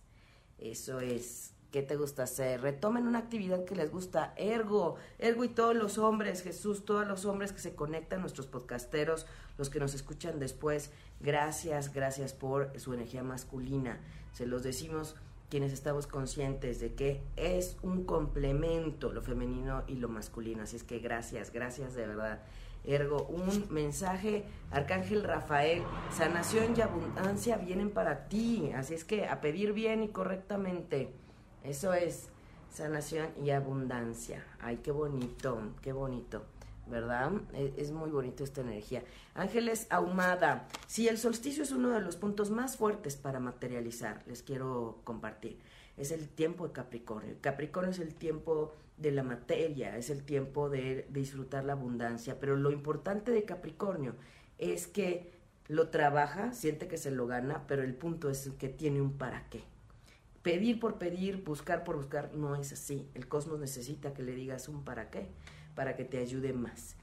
[0.59, 1.53] Eso es.
[1.71, 2.61] ¿Qué te gusta hacer?
[2.61, 4.33] Retomen una actividad que les gusta.
[4.37, 9.25] Ergo, Ergo y todos los hombres, Jesús, todos los hombres que se conectan, nuestros podcasteros,
[9.57, 10.91] los que nos escuchan después.
[11.19, 13.99] Gracias, gracias por su energía masculina.
[14.31, 15.15] Se los decimos
[15.49, 20.63] quienes estamos conscientes de que es un complemento lo femenino y lo masculino.
[20.63, 22.41] Así es que gracias, gracias de verdad.
[22.87, 25.83] Ergo, un mensaje, Arcángel Rafael,
[26.15, 31.11] sanación y abundancia vienen para ti, así es que a pedir bien y correctamente,
[31.65, 32.29] eso es
[32.73, 34.41] sanación y abundancia.
[34.61, 36.45] Ay, qué bonito, qué bonito,
[36.87, 37.33] ¿verdad?
[37.53, 39.03] Es, es muy bonito esta energía.
[39.35, 44.43] Ángeles Ahumada, sí, el solsticio es uno de los puntos más fuertes para materializar, les
[44.43, 45.59] quiero compartir.
[45.97, 47.35] Es el tiempo de Capricornio.
[47.41, 52.55] Capricornio es el tiempo de la materia, es el tiempo de, disfrutar la abundancia, pero
[52.55, 54.15] lo importante de Capricornio
[54.57, 55.31] es que
[55.67, 59.47] lo trabaja, siente que se lo gana, pero el punto es que tiene un para
[59.49, 59.63] qué.
[60.41, 63.09] Pedir por pedir, buscar por buscar, no es así.
[63.13, 65.27] El cosmos necesita que le digas un para qué,
[65.75, 66.95] para que te ayude más.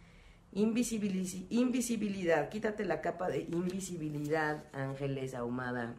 [0.52, 5.94] invisibilidad, quítate la capa de invisibilidad, Ángeles Ahumada.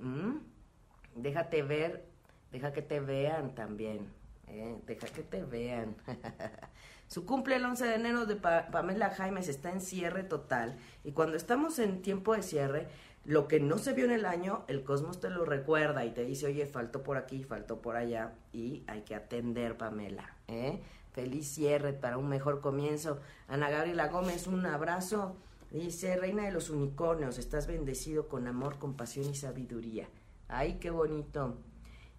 [1.15, 2.03] Déjate ver,
[2.51, 4.24] deja que te vean también.
[4.47, 5.95] Eh, deja que te vean.
[7.07, 10.77] Su cumple el 11 de enero de Pamela Jaimes está en cierre total.
[11.03, 12.87] Y cuando estamos en tiempo de cierre,
[13.25, 16.25] lo que no se vio en el año, el cosmos te lo recuerda y te
[16.25, 18.33] dice, oye, faltó por aquí, faltó por allá.
[18.53, 20.35] Y hay que atender, Pamela.
[20.47, 20.79] ¿eh?
[21.11, 23.19] Feliz cierre para un mejor comienzo.
[23.47, 25.37] Ana Gabriela Gómez, un abrazo.
[25.71, 30.07] Dice, Reina de los Unicornios, estás bendecido con amor, compasión y sabiduría.
[30.47, 31.57] Ay, qué bonito.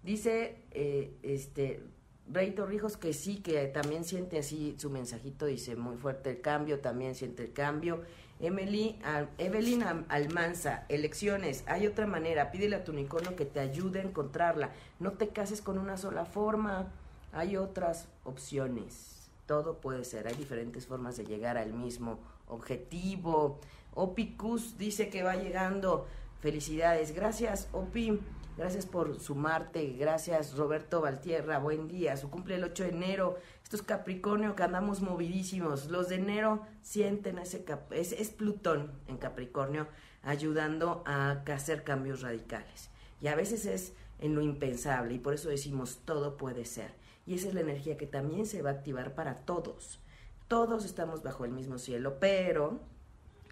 [0.03, 1.83] Dice, eh, este,
[2.31, 6.79] Rey Torrijos que sí, que también siente así su mensajito, dice muy fuerte el cambio,
[6.79, 8.01] también siente el cambio.
[8.39, 8.99] Emily,
[9.37, 14.71] Evelyn Almanza, elecciones, hay otra manera, pídele a tu unicornio que te ayude a encontrarla.
[14.99, 16.91] No te cases con una sola forma,
[17.31, 19.29] hay otras opciones.
[19.47, 23.59] Todo puede ser, hay diferentes formas de llegar al mismo objetivo.
[23.95, 26.05] Opicus dice que va llegando.
[26.41, 28.19] Felicidades, gracias Opi.
[28.57, 29.93] Gracias por sumarte.
[29.99, 31.59] Gracias, Roberto Valtierra.
[31.59, 32.17] Buen día.
[32.17, 33.37] Su cumple el 8 de enero.
[33.63, 35.91] Esto es Capricornio, que andamos movidísimos.
[35.91, 37.63] Los de enero sienten ese...
[37.91, 39.87] es, es Plutón en Capricornio
[40.23, 42.89] ayudando a hacer cambios radicales.
[43.21, 46.95] Y a veces es en lo impensable y por eso decimos todo puede ser.
[47.27, 49.99] Y esa es la energía que también se va a activar para todos.
[50.47, 52.79] Todos estamos bajo el mismo cielo, pero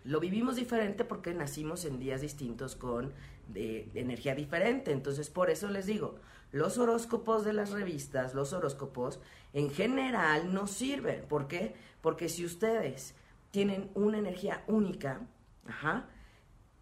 [0.04, 3.14] lo vivimos diferente porque nacimos en días distintos con
[3.48, 4.92] de, energía diferente.
[4.92, 6.16] Entonces, por eso les digo,
[6.52, 9.20] los horóscopos de las revistas, los horóscopos,
[9.54, 11.26] en general no sirven.
[11.28, 11.76] ¿Por qué?
[12.02, 13.16] Porque si ustedes
[13.52, 15.22] tienen una energía única,
[15.68, 16.10] ajá,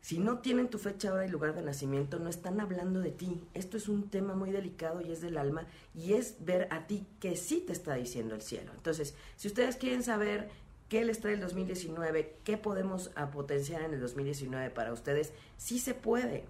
[0.04, 3.42] si no tienen tu fecha, hora y lugar de nacimiento, no están hablando de ti.
[3.54, 7.08] Esto es un tema muy delicado y es del alma y es ver a ti
[7.22, 8.74] que sí te está diciendo el cielo.
[8.76, 10.50] Entonces, si ustedes quieren saber
[10.94, 12.36] ¿Qué les trae el 2019?
[12.44, 15.34] ¿Qué podemos potenciar en el 2019 para ustedes?
[15.58, 16.46] Sí se puede.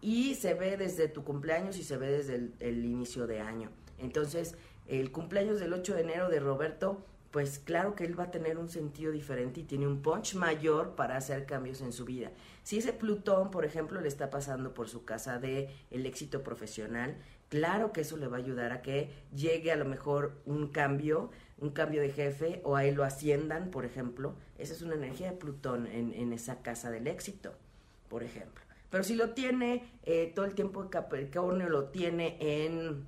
[0.00, 3.70] Y se ve desde tu cumpleaños y se ve desde el, el inicio de año.
[3.98, 4.54] Entonces,
[4.86, 8.56] el cumpleaños del 8 de enero de Roberto, pues claro que él va a tener
[8.56, 12.30] un sentido diferente y tiene un punch mayor para hacer cambios en su vida.
[12.62, 17.16] Si ese Plutón, por ejemplo, le está pasando por su casa de el éxito profesional,
[17.48, 21.32] claro que eso le va a ayudar a que llegue a lo mejor un cambio
[21.62, 24.34] un cambio de jefe o a él lo asciendan, por ejemplo.
[24.58, 27.54] Esa es una energía de Plutón en, esa casa del éxito,
[28.08, 28.62] por ejemplo.
[28.90, 33.06] Pero si lo tiene eh, todo el tiempo Capricornio, lo tiene en,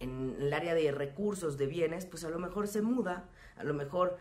[0.00, 3.74] en el área de recursos, de bienes, pues a lo mejor se muda, a lo
[3.74, 4.18] mejor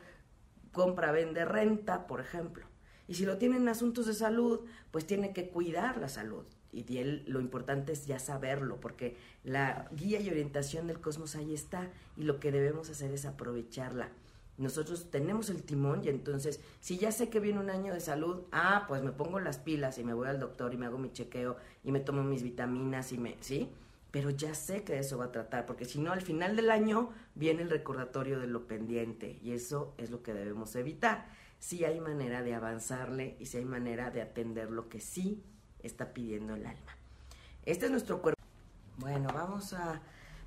[0.72, 2.68] compra, vende, renta, por ejemplo.
[3.08, 4.62] Y si lo tiene en asuntos de salud,
[4.92, 9.88] pues tiene que cuidar la salud y él, lo importante es ya saberlo, porque la
[9.96, 14.10] guía y orientación del cosmos ahí está y lo que debemos hacer es aprovecharla.
[14.58, 18.44] Nosotros tenemos el timón y entonces, si ya sé que viene un año de salud,
[18.52, 21.12] ah, pues me pongo las pilas y me voy al doctor y me hago mi
[21.12, 23.70] chequeo y me tomo mis vitaminas y me, ¿sí?
[24.12, 27.10] Pero ya sé que eso va a tratar, porque si no, al final del año
[27.36, 31.28] viene el recordatorio de lo pendiente y eso es lo que debemos evitar.
[31.60, 35.44] Si hay manera de avanzarle y si hay manera de atender lo que sí
[35.86, 36.98] está pidiendo el alma.
[37.66, 38.42] Este es nuestro cuerpo.
[38.98, 40.02] Bueno, vamos a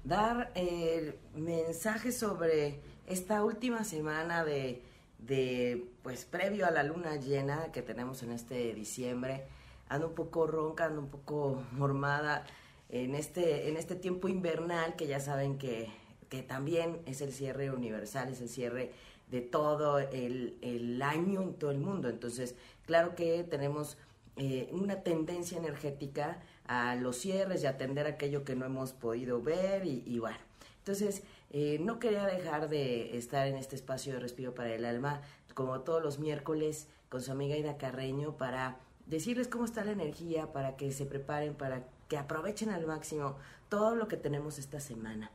[0.05, 4.83] dar el mensaje sobre esta última semana de,
[5.18, 9.44] de, pues, previo a la luna llena que tenemos en este diciembre.
[9.88, 12.44] Ando un poco ronca, ando un poco mormada
[12.88, 15.90] en este, en este tiempo invernal que ya saben que,
[16.29, 18.92] que también es el cierre universal, es el cierre
[19.31, 22.09] de todo el, el año en todo el mundo.
[22.09, 22.55] Entonces,
[22.87, 23.98] claro que tenemos
[24.38, 29.85] eh, una tendencia energética a los cierres y atender aquello que no hemos podido ver
[29.85, 30.38] y, bueno.
[30.79, 35.22] Entonces, eh, no quería dejar de estar en este espacio de respiro para el alma,
[35.55, 40.53] como todos los miércoles, con su amiga Ida Carreño, para decirles cómo está la energía,
[40.53, 43.37] para que se preparen, para que aprovechen al máximo
[43.68, 45.33] todo lo que tenemos esta semana.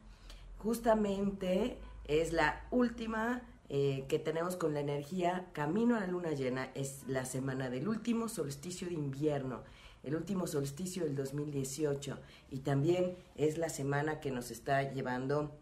[0.59, 3.41] Justamente es la última
[3.75, 7.87] eh, que tenemos con la energía camino a la luna llena es la semana del
[7.87, 9.63] último solsticio de invierno,
[10.03, 12.19] el último solsticio del 2018
[12.51, 15.57] y también es la semana que nos está llevando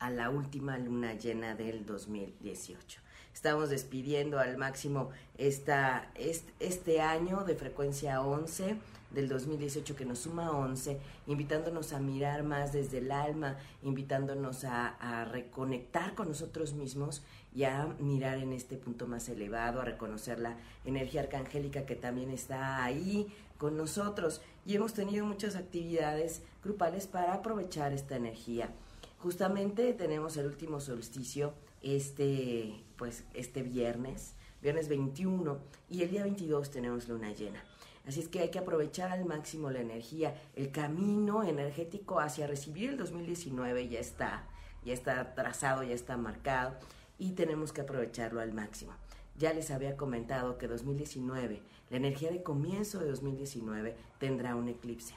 [0.00, 3.00] a la última luna llena del 2018.
[3.32, 8.74] Estamos despidiendo al máximo esta, este, este año de frecuencia 11
[9.10, 15.24] del 2018 que nos suma 11, invitándonos a mirar más desde el alma, invitándonos a,
[15.30, 17.22] reconectar con nosotros mismos
[17.54, 22.30] y a mirar en este punto más elevado, a reconocer la energía arcangélica que también
[22.30, 23.26] está ahí
[23.58, 24.40] con nosotros.
[24.64, 28.70] Y hemos tenido muchas actividades grupales para aprovechar esta energía.
[29.18, 35.58] Justamente tenemos el último solsticio este, pues, este viernes, viernes 21,
[35.90, 37.62] y el día 22 tenemos luna llena.
[38.06, 40.34] Así es que hay que aprovechar al máximo la energía.
[40.56, 44.44] El camino energético hacia recibir el 2019 ya está,
[44.84, 46.74] ya está trazado, ya está marcado
[47.18, 48.92] y tenemos que aprovecharlo al máximo.
[49.36, 55.14] Ya les había comentado que 2019, la energía de comienzo de 2019 tendrá un eclipse.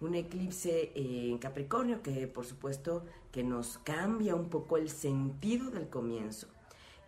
[0.00, 5.88] Un eclipse en Capricornio que por supuesto que nos cambia un poco el sentido del
[5.88, 6.48] comienzo.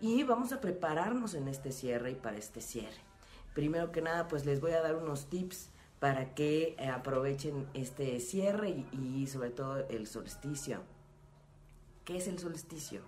[0.01, 3.01] Y vamos a prepararnos en este cierre y para este cierre.
[3.55, 8.21] Primero que nada, pues les voy a dar unos tips para que eh, aprovechen este
[8.21, 10.83] cierre y, sobre todo el solsticio.
[12.05, 13.01] ¿Qué es el solsticio?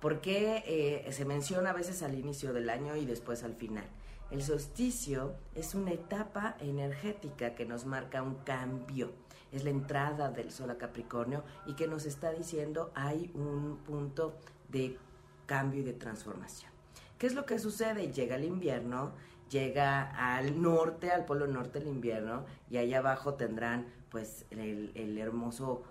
[0.00, 3.84] Porque eh, se menciona a veces al inicio del año y después al final.
[4.30, 9.12] El solsticio es una etapa energética que nos marca un cambio.
[9.52, 14.38] Es la entrada del sol a Capricornio y que nos está diciendo hay un punto
[14.70, 14.96] de
[15.44, 16.72] cambio y de transformación.
[17.18, 18.10] ¿Qué es lo que sucede?
[18.10, 19.12] Llega el invierno
[19.52, 25.82] llega al norte, al polo norte del invierno, y allá abajo tendrán pues el, hermoso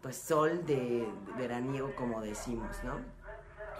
[0.00, 2.96] pues sol de, veraniego como decimos, ¿no?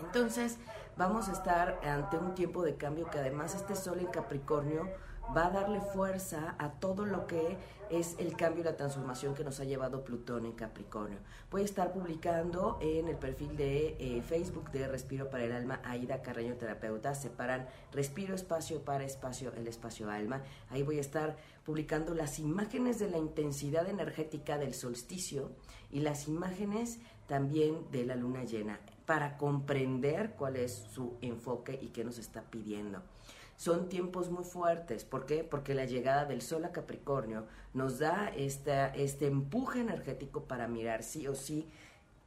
[0.05, 0.59] Entonces
[0.97, 4.89] vamos a estar ante un tiempo de cambio que además este sol en Capricornio
[5.37, 7.57] va a darle fuerza a todo lo que
[7.91, 11.19] es el cambio y la transformación que nos ha llevado Plutón en Capricornio.
[11.51, 15.81] Voy a estar publicando en el perfil de eh, Facebook de Respiro para el Alma,
[15.85, 20.43] Aida Carreño Terapeuta, separan Respiro Espacio para Espacio, el Espacio Alma.
[20.71, 25.53] Ahí voy a estar publicando las imágenes de la intensidad energética del solsticio
[25.91, 31.89] y las imágenes también de la luna llena para comprender cuál es su enfoque y
[31.89, 33.03] qué nos está pidiendo
[33.57, 35.05] son tiempos muy fuertes.
[35.05, 35.45] ¿Por qué?
[35.45, 41.03] Porque la llegada del Sol a Capricornio nos da esta, este empuje energético para mirar
[41.03, 41.69] sí o sí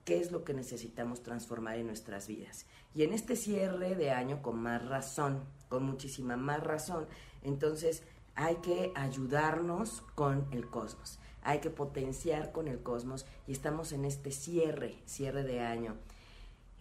[0.05, 2.65] qué es lo que necesitamos transformar en nuestras vidas.
[2.93, 7.07] Y en este cierre de año, con más razón, con muchísima más razón,
[7.43, 8.03] entonces
[8.35, 14.05] hay que ayudarnos con el cosmos, hay que potenciar con el cosmos y estamos en
[14.05, 15.95] este cierre, cierre de año.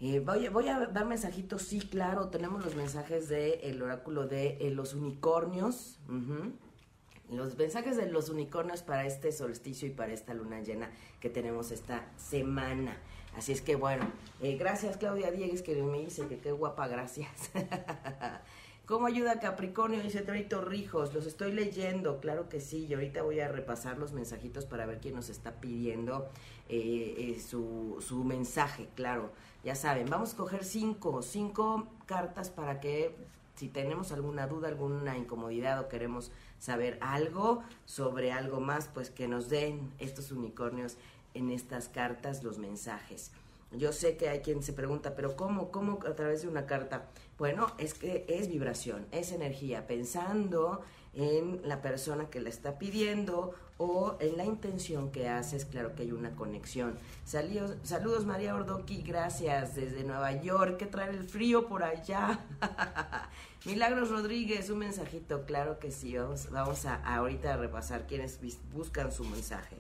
[0.01, 4.95] Eh, voy, a dar mensajitos, sí, claro, tenemos los mensajes del oráculo de eh, los
[4.95, 5.99] unicornios.
[7.31, 11.71] Los mensajes de los unicornios para este solsticio y para esta luna llena que tenemos
[11.71, 12.99] esta semana.
[13.37, 14.07] Así es que bueno,
[14.43, 17.51] eh, gracias Claudia Diegues que me dice que qué guapa, gracias.
[18.87, 20.03] ¿Cómo ayuda Capricornio?
[20.03, 24.12] Dice Trito Rijos, los estoy leyendo, claro que sí, y ahorita voy a repasar los
[24.12, 26.29] mensajitos para ver quién nos está pidiendo
[26.68, 29.31] eh, su, su mensaje, claro
[29.64, 33.16] ya saben, vamos a coger cinco, cinco cartas para que
[33.57, 39.27] si tenemos alguna duda, alguna incomodidad o queremos saber algo sobre algo más, pues que
[39.27, 40.99] nos den estos unicornios
[41.33, 43.33] en estas cartas los mensajes.
[43.73, 45.70] Yo sé que hay quien se pregunta, pero ¿cómo?
[45.70, 47.07] ¿Cómo a través de una carta?
[47.38, 50.83] Bueno, es que es vibración, es energía, pensando
[51.14, 56.03] en la persona que la está pidiendo o en la intención que haces, claro que
[56.03, 56.97] hay una conexión.
[57.25, 62.40] Saludos, saludos María Ordoqui, gracias desde Nueva York, que trae el frío por allá.
[63.64, 68.38] Milagros Rodríguez, un mensajito, claro que sí, vamos, vamos a, ahorita a repasar quienes
[68.73, 69.77] buscan su mensaje.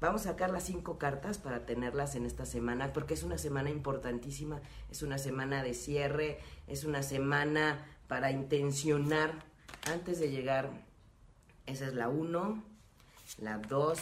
[0.00, 3.68] Vamos a sacar las cinco cartas para tenerlas en esta semana, porque es una semana
[3.68, 9.44] importantísima, es una semana de cierre, es una semana para intencionar
[9.92, 10.70] antes de llegar.
[11.66, 12.64] Esa es la uno,
[13.36, 14.00] la dos,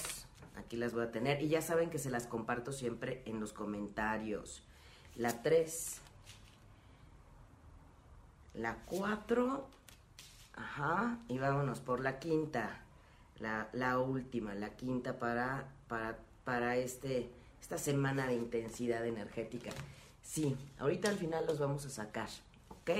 [0.56, 3.52] aquí las voy a tener, y ya saben que se las comparto siempre en los
[3.52, 4.62] comentarios.
[5.16, 6.00] La tres,
[8.54, 9.66] la cuatro,
[10.54, 12.84] ajá, y vámonos por la quinta,
[13.40, 17.28] la, la última, la quinta para para, para este,
[17.60, 19.70] esta semana de intensidad energética.
[20.22, 22.28] Sí, ahorita al final los vamos a sacar,
[22.68, 22.90] ¿ok?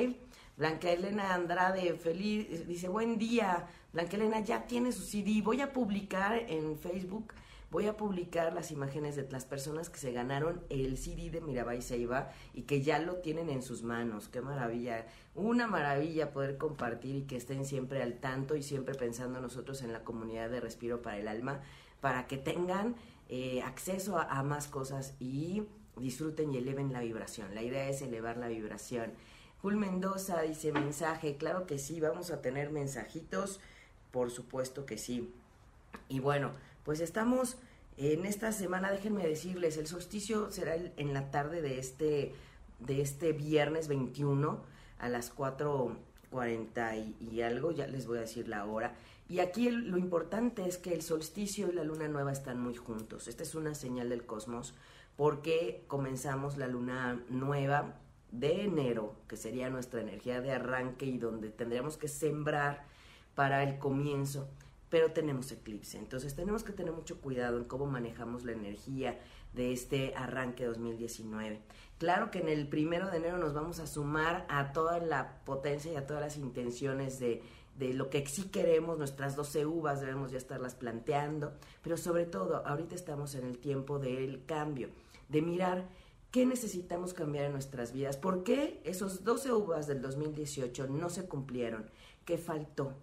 [0.57, 3.69] Blanca Elena Andrade, feliz, dice, buen día.
[3.93, 5.41] Blanca Elena ya tiene su CD.
[5.41, 7.33] Voy a publicar en Facebook,
[7.71, 11.81] voy a publicar las imágenes de las personas que se ganaron el CD de Mirabai
[11.81, 14.29] Seiba y que ya lo tienen en sus manos.
[14.29, 15.07] Qué maravilla.
[15.37, 19.93] Una maravilla poder compartir y que estén siempre al tanto y siempre pensando nosotros en
[19.93, 21.61] la comunidad de Respiro para el Alma
[22.01, 22.97] para que tengan
[23.29, 25.65] eh, acceso a, más cosas y
[25.97, 27.55] disfruten y eleven la vibración.
[27.55, 29.13] La idea es elevar la vibración.
[29.61, 33.61] Jul Mendoza dice mensaje, claro que sí, vamos a tener mensajitos,
[34.13, 35.33] por supuesto que sí.
[36.09, 36.53] Y bueno,
[36.85, 37.57] pues estamos
[37.97, 42.33] en esta semana, déjenme decirles, el solsticio será en la tarde de este,
[42.79, 44.63] de este viernes 21
[45.01, 48.95] a las 4.40 y, y algo, ya les voy a decir la hora.
[49.29, 53.29] Y aquí lo importante es que el solsticio y la luna nueva están muy juntos.
[53.29, 54.75] Esta es una señal del cosmos
[55.17, 57.97] porque comenzamos la luna nueva
[58.31, 62.87] de enero, que sería nuestra energía de arranque y donde tendríamos que sembrar
[63.35, 64.49] para el comienzo,
[64.91, 65.99] pero tenemos eclipse.
[65.99, 69.19] Entonces tenemos que tener mucho cuidado en cómo manejamos la energía
[69.55, 71.61] de este arranque 2019.
[71.99, 75.93] Claro que en el primero de enero nos vamos a sumar a toda la potencia
[75.93, 77.43] y a todas las intenciones de
[77.79, 82.67] de lo que sí queremos, nuestras 12 uvas debemos ya estarlas planteando, pero sobre todo
[82.67, 84.91] ahorita estamos en el tiempo del cambio,
[85.29, 85.89] de mirar
[86.33, 91.27] qué necesitamos cambiar en nuestras vidas, por qué esos 12 uvas del 2018 no se
[91.27, 91.89] cumplieron,
[92.25, 92.95] qué faltó.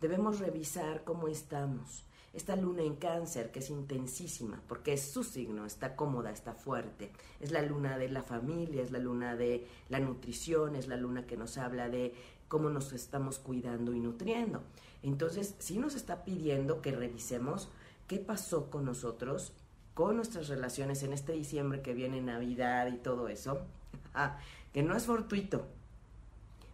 [0.00, 2.06] Debemos revisar cómo estamos.
[2.32, 7.10] Esta luna en cáncer, que es intensísima, porque es su signo, está cómoda, está fuerte.
[7.40, 11.26] Es la luna de la familia, es la luna de la nutrición, es la luna
[11.26, 12.14] que nos habla de
[12.50, 14.60] cómo nos estamos cuidando y nutriendo.
[15.04, 17.68] Entonces, sí nos está pidiendo que revisemos
[18.08, 19.52] qué pasó con nosotros,
[19.94, 23.62] con nuestras relaciones en este diciembre que viene Navidad y todo eso,
[24.14, 24.40] ah,
[24.72, 25.64] que no es fortuito.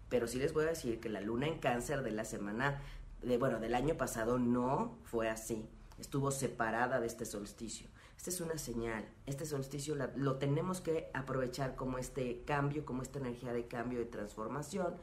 [0.09, 2.81] Pero sí les voy a decir que la luna en cáncer de la semana,
[3.21, 5.69] de, bueno, del año pasado no fue así.
[5.99, 7.87] Estuvo separada de este solsticio.
[8.17, 9.07] Esta es una señal.
[9.27, 14.07] Este solsticio lo tenemos que aprovechar como este cambio, como esta energía de cambio, de
[14.07, 14.95] transformación,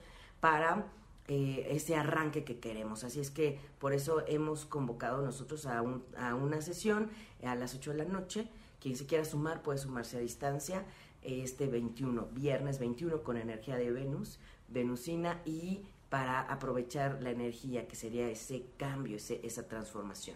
[0.43, 0.87] para
[1.29, 3.05] eh, ese arranque que queremos.
[3.05, 7.11] Así es que por eso hemos convocado nosotros a, una sesión
[7.45, 8.49] a las 8 de la noche.
[8.81, 10.83] Quien se quiera sumar puede sumarse a distancia
[11.21, 17.95] este 21, viernes 21 con energía de Venus, Venusina y para aprovechar la energía que
[17.95, 20.35] sería ese cambio, ese, esa transformación.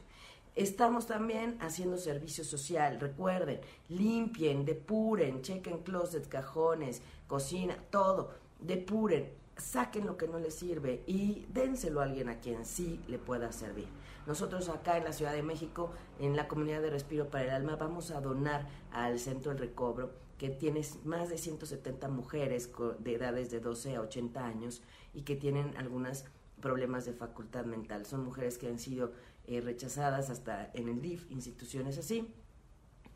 [0.56, 3.02] Estamos también haciendo servicio social.
[3.02, 8.32] Recuerden, limpien, depuren, chequen closets, cajones, cocina, todo.
[8.62, 13.20] Depuren saquen lo que no les sirve y dénselo a alguien a quien sí le
[13.20, 13.88] pueda servir.
[14.26, 17.76] Nosotros acá en la Ciudad de México, en la comunidad de Respiro para el Alma,
[17.76, 23.50] vamos a donar al Centro del Recobro, que tiene más de 170 mujeres de edades
[23.50, 24.84] de 12 a 80 años
[25.14, 26.26] y que tienen algunos
[26.62, 28.06] problemas de facultad mental.
[28.06, 29.14] Son mujeres que han sido
[29.46, 32.34] eh, rechazadas hasta en el DIF, instituciones así,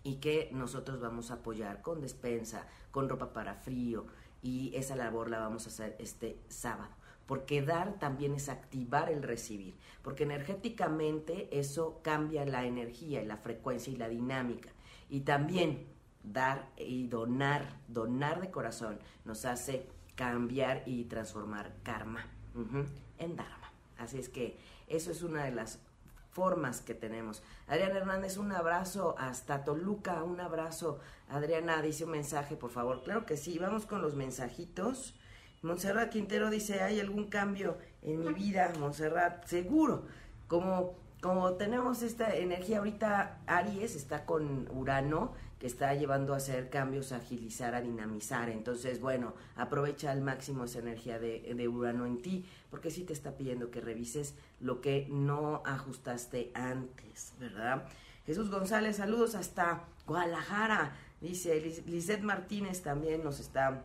[0.03, 4.05] y que nosotros vamos a apoyar con despensa, con ropa para frío,
[4.41, 6.93] y esa labor la vamos a hacer este sábado.
[7.25, 13.37] Porque dar también es activar el recibir, porque energéticamente eso cambia la energía y la
[13.37, 14.69] frecuencia y la dinámica.
[15.09, 15.87] Y también
[16.23, 22.25] dar y donar, donar de corazón, nos hace cambiar y transformar karma
[23.17, 23.71] en dharma.
[23.97, 25.79] Así es que eso es una de las
[26.32, 27.43] formas que tenemos.
[27.67, 30.99] Adriana Hernández, un abrazo hasta Toluca, un abrazo.
[31.29, 33.03] Adriana dice un mensaje, por favor.
[33.03, 35.13] Claro que sí, vamos con los mensajitos.
[35.61, 38.71] Montserrat Quintero dice, ¿hay algún cambio en mi vida?
[38.79, 40.03] Montserrat, seguro.
[40.47, 46.72] Como, como tenemos esta energía ahorita, Aries está con Urano, que está llevando a hacer
[46.72, 48.49] cambios, a agilizar, a dinamizar.
[48.49, 53.14] Entonces, bueno, aprovecha al máximo esa energía de, de Urano en ti, porque sí te
[53.14, 57.88] está pidiendo que revises lo que no ajustaste antes, ¿verdad?
[58.26, 60.95] Jesús González, saludos hasta Guadalajara.
[61.22, 63.84] Dice Lizeth Martínez también nos está,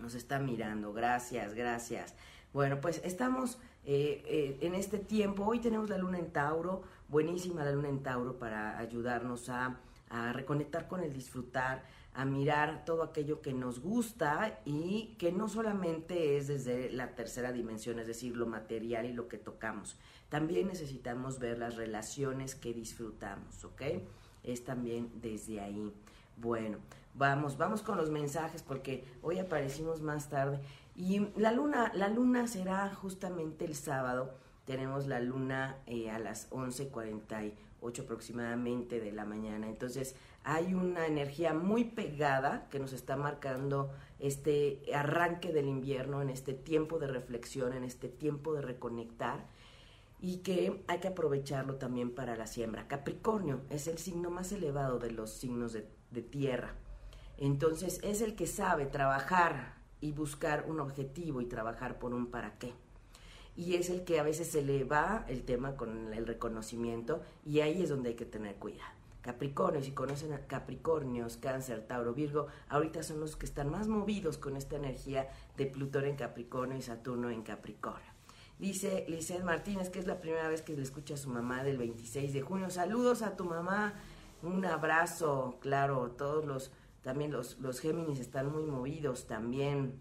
[0.00, 0.92] nos está mirando.
[0.92, 2.16] Gracias, gracias.
[2.52, 5.44] Bueno, pues estamos eh, eh, en este tiempo.
[5.44, 9.76] Hoy tenemos la luna en Tauro, buenísima la luna en Tauro para ayudarnos a
[10.10, 11.82] a reconectar con el disfrutar,
[12.14, 17.52] a mirar todo aquello que nos gusta y que no solamente es desde la tercera
[17.52, 19.96] dimensión, es decir, lo material y lo que tocamos.
[20.28, 23.82] También necesitamos ver las relaciones que disfrutamos, ¿ok?
[24.42, 25.92] Es también desde ahí.
[26.36, 26.78] Bueno,
[27.14, 30.60] vamos, vamos con los mensajes porque hoy aparecimos más tarde
[30.96, 34.34] y la luna, la luna será justamente el sábado.
[34.64, 39.68] Tenemos la luna eh, a las 11:48 8 aproximadamente de la mañana.
[39.68, 46.30] Entonces hay una energía muy pegada que nos está marcando este arranque del invierno, en
[46.30, 49.46] este tiempo de reflexión, en este tiempo de reconectar
[50.20, 52.88] y que hay que aprovecharlo también para la siembra.
[52.88, 56.74] Capricornio es el signo más elevado de los signos de, de tierra.
[57.36, 62.58] Entonces es el que sabe trabajar y buscar un objetivo y trabajar por un para
[62.58, 62.72] qué
[63.58, 67.58] y es el que a veces se le va el tema con el reconocimiento y
[67.58, 68.92] ahí es donde hay que tener cuidado.
[69.20, 74.38] Capricornio, si conocen a Capricornios, Cáncer, Tauro, Virgo, ahorita son los que están más movidos
[74.38, 78.12] con esta energía de Plutón en Capricornio y Saturno en Capricornio.
[78.60, 81.78] Dice Lizeth Martínez que es la primera vez que le escucha a su mamá del
[81.78, 82.70] 26 de junio.
[82.70, 83.94] Saludos a tu mamá,
[84.40, 86.70] un abrazo, claro, todos los,
[87.02, 89.98] también los, los Géminis están muy movidos también.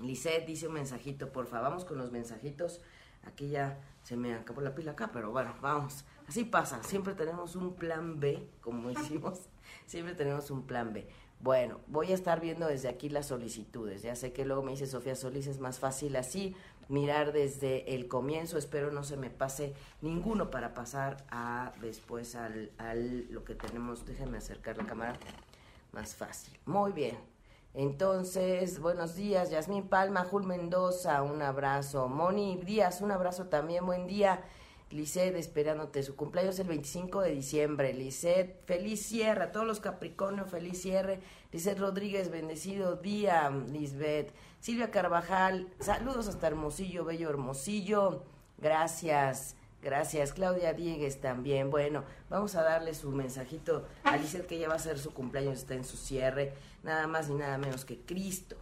[0.00, 2.80] Lisette dice un mensajito, porfa, vamos con los mensajitos.
[3.24, 6.04] Aquí ya se me acabó la pila acá, pero bueno, vamos.
[6.28, 9.48] Así pasa, siempre tenemos un plan B, como decimos,
[9.86, 11.08] siempre tenemos un plan B.
[11.40, 14.02] Bueno, voy a estar viendo desde aquí las solicitudes.
[14.02, 16.56] Ya sé que luego me dice Sofía Solís, es más fácil así,
[16.88, 18.56] mirar desde el comienzo.
[18.56, 24.06] Espero no se me pase ninguno para pasar a después al, al lo que tenemos.
[24.06, 25.18] Déjenme acercar la cámara
[25.92, 26.58] más fácil.
[26.64, 27.35] Muy bien.
[27.78, 32.08] Entonces, buenos días, Yasmín Palma, Jul Mendoza, un abrazo.
[32.08, 34.40] Moni Díaz, un abrazo también, buen día.
[34.88, 37.92] Lisset, esperándote, su cumpleaños el 25 de diciembre.
[37.92, 41.20] Lisset, feliz cierre, a todos los Capricornio, feliz cierre.
[41.52, 44.32] Lisset Rodríguez, bendecido día, Lisbeth.
[44.58, 48.22] Silvia Carvajal, saludos hasta Hermosillo, bello Hermosillo.
[48.56, 49.54] Gracias.
[49.86, 51.70] Gracias, Claudia Diegues también.
[51.70, 55.58] Bueno, vamos a darle su mensajito a Lizeth que ya va a ser su cumpleaños,
[55.58, 56.54] está en su cierre,
[56.86, 58.56] nada más ni nada menos que Cristo.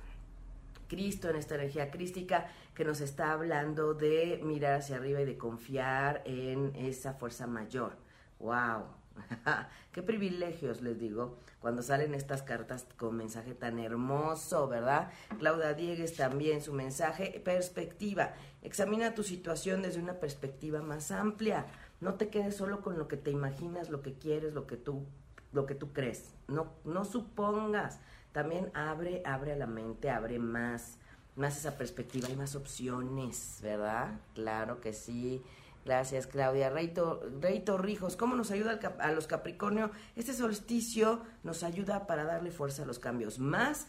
[0.88, 5.38] Cristo en esta energía crística que nos está hablando de mirar hacia arriba y de
[5.38, 7.96] confiar en esa fuerza mayor.
[8.40, 8.84] ¡Wow!
[9.92, 15.10] Qué privilegios, les digo, cuando salen estas cartas con mensaje tan hermoso, ¿verdad?
[15.38, 18.32] Claudia Diegues también, su mensaje, perspectiva.
[18.62, 21.66] Examina tu situación desde una perspectiva más amplia.
[22.00, 25.06] No te quedes solo con lo que te imaginas, lo que quieres, lo que tú,
[25.52, 26.34] lo que tú crees.
[26.48, 28.00] No, no supongas.
[28.34, 30.98] También abre, abre a la mente, abre más,
[31.36, 32.26] más esa perspectiva.
[32.26, 34.18] Hay más opciones, ¿verdad?
[34.34, 35.40] Claro que sí.
[35.84, 36.68] Gracias, Claudia.
[36.68, 39.92] Reito, Reito Rijos, ¿cómo nos ayuda a los Capricornio?
[40.16, 43.38] Este solsticio nos ayuda para darle fuerza a los cambios.
[43.38, 43.86] Más,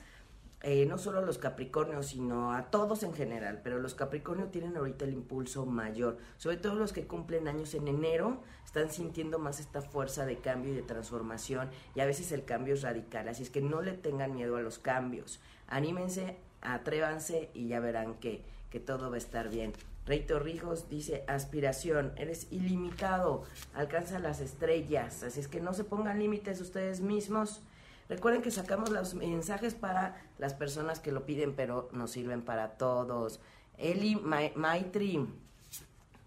[0.65, 3.61] eh, no solo a los Capricornios, sino a todos en general.
[3.63, 6.17] Pero los Capricornio tienen ahorita el impulso mayor.
[6.37, 10.73] Sobre todo los que cumplen años en enero, están sintiendo más esta fuerza de cambio
[10.73, 11.69] y de transformación.
[11.95, 13.29] Y a veces el cambio es radical.
[13.29, 15.39] Así es que no le tengan miedo a los cambios.
[15.67, 18.43] Anímense, atrévanse y ya verán que
[18.75, 19.71] que todo va a estar bien.
[20.05, 23.43] Rey Torrijos dice, aspiración, eres ilimitado,
[23.73, 27.61] alcanza las estrellas, así es que no se pongan límites ustedes mismos.
[28.07, 32.77] Recuerden que sacamos los mensajes para las personas que lo piden, pero nos sirven para
[32.77, 33.39] todos.
[33.77, 35.27] Eli Maitri,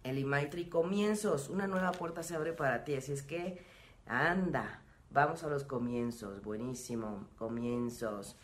[0.04, 3.62] Eli Maitri, comienzos, una nueva puerta se abre para ti, así es que
[4.06, 8.36] anda, vamos a los comienzos, buenísimo, comienzos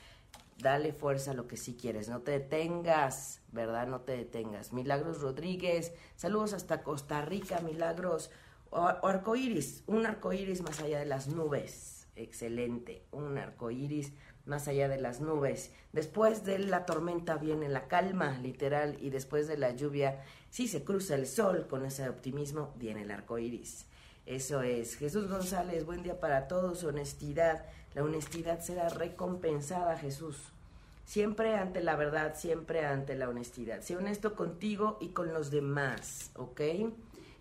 [0.59, 3.87] dale fuerza a lo que sí quieres, no te detengas, ¿verdad?
[3.87, 4.73] No te detengas.
[4.73, 8.31] Milagros Rodríguez, saludos hasta Costa Rica, Milagros.
[8.71, 14.13] O, arcoíris, un arcoíris más allá de las nubes, excelente, un arcoíris
[14.47, 15.73] más allá de las nubes.
[15.93, 20.85] Después de la tormenta viene la calma, literal, y después de la lluvia, si se
[20.85, 23.87] cruza el sol, con ese optimismo viene el arcoíris.
[24.27, 24.97] Eso es.
[24.97, 27.67] Jesús González, buen día para todos, honestidad.
[27.95, 30.39] La honestidad será recompensada, Jesús.
[31.05, 33.83] Siempre ante la verdad, siempre ante la honestidad.
[33.83, 36.61] Sé honesto contigo y con los demás, ¿ok?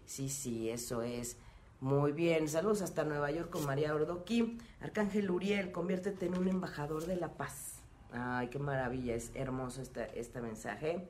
[0.05, 1.37] Sí, sí, eso es.
[1.83, 4.57] Muy bien, saludos hasta Nueva York con María Ordoqui.
[4.79, 7.81] Arcángel Uriel, conviértete en un embajador de la paz.
[8.13, 11.09] Ay, qué maravilla, es hermoso este, este mensaje.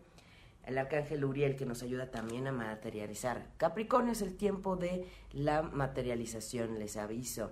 [0.65, 3.45] El Arcángel Uriel que nos ayuda también a materializar.
[3.57, 7.51] Capricornio es el tiempo de la materialización, les aviso.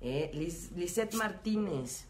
[0.00, 2.04] Eh, Lisette Martínez,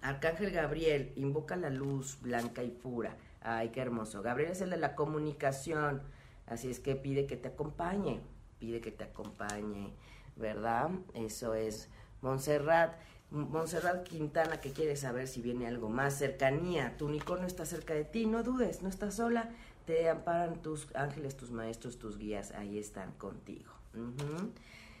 [0.00, 3.18] Arcángel Gabriel, invoca la luz blanca y pura.
[3.42, 4.22] Ay, qué hermoso.
[4.22, 6.00] Gabriel es el de la comunicación,
[6.46, 8.22] así es que pide que te acompañe,
[8.64, 9.92] pide que te acompañe,
[10.36, 10.90] ¿verdad?
[11.12, 11.90] Eso es.
[12.22, 12.94] Montserrat,
[13.30, 16.18] Montserrat Quintana que quiere saber si viene algo más.
[16.18, 19.50] Cercanía, tu unicornio está cerca de ti, no dudes, no estás sola,
[19.84, 23.70] te amparan tus ángeles, tus maestros, tus guías, ahí están contigo.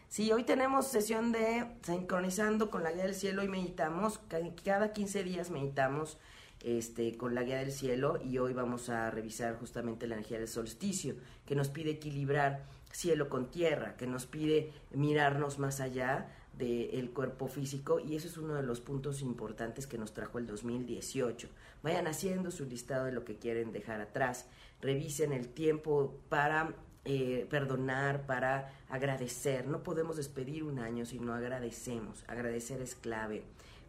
[0.08, 4.20] Sí, hoy tenemos sesión de sincronizando con la guía del cielo y meditamos,
[4.62, 6.18] cada 15 días meditamos
[6.60, 10.48] este, con la guía del cielo y hoy vamos a revisar justamente la energía del
[10.48, 12.64] solsticio, que nos pide equilibrar
[12.94, 18.38] cielo con tierra, que nos pide mirarnos más allá del cuerpo físico y eso es
[18.38, 21.48] uno de los puntos importantes que nos trajo el 2018.
[21.82, 24.46] Vayan haciendo su listado de lo que quieren dejar atrás,
[24.80, 26.74] revisen el tiempo para
[27.04, 29.66] eh, perdonar, para agradecer.
[29.66, 32.24] No podemos despedir un año si no agradecemos.
[32.28, 33.42] Agradecer es clave,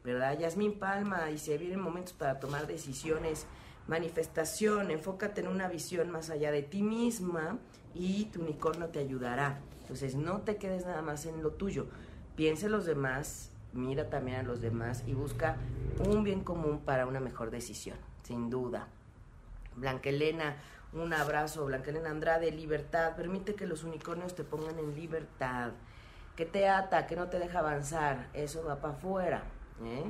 [0.04, 0.40] ¿verdad?
[0.40, 3.46] Yasmín Palma dice, vienen momentos para tomar decisiones.
[3.88, 7.60] Manifestación, enfócate en una visión más allá de ti misma
[7.96, 9.60] y tu unicornio te ayudará.
[9.82, 11.88] Entonces, no te quedes nada más en lo tuyo.
[12.36, 15.56] Piensa en los demás, mira también a los demás y busca
[16.06, 18.88] un bien común para una mejor decisión, sin duda.
[19.76, 20.58] Blanca Elena,
[20.94, 23.16] un abrazo, Blanquelena Andrade, libertad.
[23.16, 25.72] Permite que los unicornios te pongan en libertad.
[26.36, 28.30] Que te ata, que no te deja avanzar.
[28.34, 29.44] Eso va para afuera.
[29.84, 30.06] ¿eh?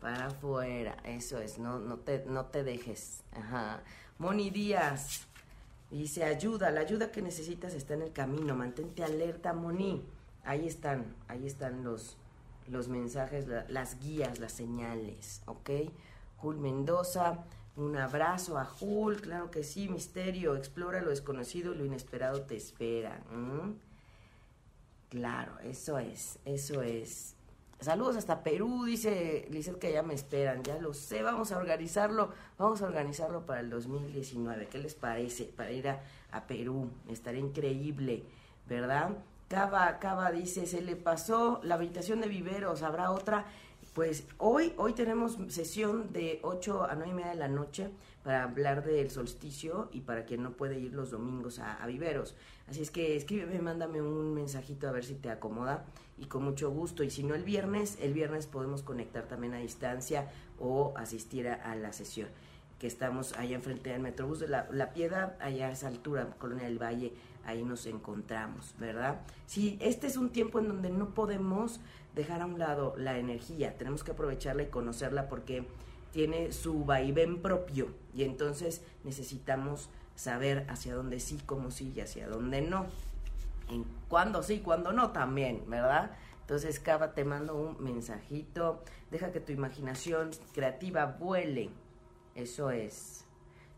[0.00, 0.96] Para afuera.
[1.04, 1.58] Eso es.
[1.58, 3.22] No, no, te, no te dejes.
[3.32, 3.82] Ajá.
[4.18, 5.29] Moni Díaz.
[5.90, 6.70] Dice, ayuda.
[6.70, 8.54] La ayuda que necesitas está en el camino.
[8.54, 10.04] Mantente alerta, Moni.
[10.44, 11.14] Ahí están.
[11.28, 12.16] Ahí están los,
[12.68, 15.42] los mensajes, las guías, las señales.
[15.46, 15.70] ¿Ok?
[16.36, 17.44] Jul Mendoza.
[17.76, 23.22] Un abrazo a Jul, claro que sí, misterio, explora lo desconocido, lo inesperado te espera.
[25.08, 27.36] Claro, eso es, eso es.
[27.80, 32.28] Saludos hasta Perú, dice Lizeth que ya me esperan, ya lo sé, vamos a organizarlo,
[32.58, 35.44] vamos a organizarlo para el 2019, ¿qué les parece?
[35.44, 38.24] Para ir a, a Perú, estaría increíble,
[38.68, 39.12] ¿verdad?
[39.48, 43.46] Cava, Cava dice, se le pasó la habitación de viveros, habrá otra.
[43.94, 47.90] Pues hoy, hoy tenemos sesión de 8 a 9 y media de la noche
[48.22, 52.34] para hablar del solsticio y para quien no puede ir los domingos a, viveros.
[52.68, 55.84] Así es que escríbeme, mándame un mensajito a ver si te acomoda
[56.18, 57.02] y con mucho gusto.
[57.02, 61.74] Y si no el viernes, el viernes podemos conectar también a distancia o asistir a,
[61.76, 62.28] la sesión
[62.78, 66.64] que estamos allá enfrente del Metrobús de la, la, Piedad, allá a esa altura, Colonia
[66.64, 67.12] del Valle,
[67.44, 69.20] ahí nos encontramos, ¿verdad?
[69.44, 71.80] Sí, este es un tiempo en donde no podemos
[72.14, 75.66] dejar a un lado la energía, tenemos que aprovecharla y conocerla porque
[76.10, 82.28] tiene su vaivén propio y entonces necesitamos saber hacia dónde sí, cómo sí y hacia
[82.28, 82.86] dónde no.
[83.68, 86.10] En cuándo sí, cuándo no también, ¿verdad?
[86.40, 88.82] Entonces, Cava, te mando un mensajito.
[89.10, 91.70] Deja que tu imaginación creativa vuele.
[92.34, 93.24] Eso es.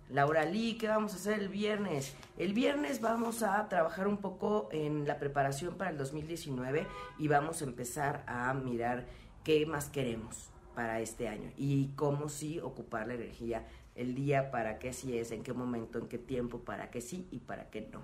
[0.08, 2.14] Laura Lee, ¿qué vamos a hacer el viernes?
[2.38, 6.86] El viernes vamos a trabajar un poco en la preparación para el 2019
[7.18, 9.06] y vamos a empezar a mirar
[9.44, 14.78] qué más queremos para este año y cómo sí ocupar la energía el día, para
[14.78, 17.88] qué sí es, en qué momento, en qué tiempo, para qué sí y para qué
[17.92, 18.00] no.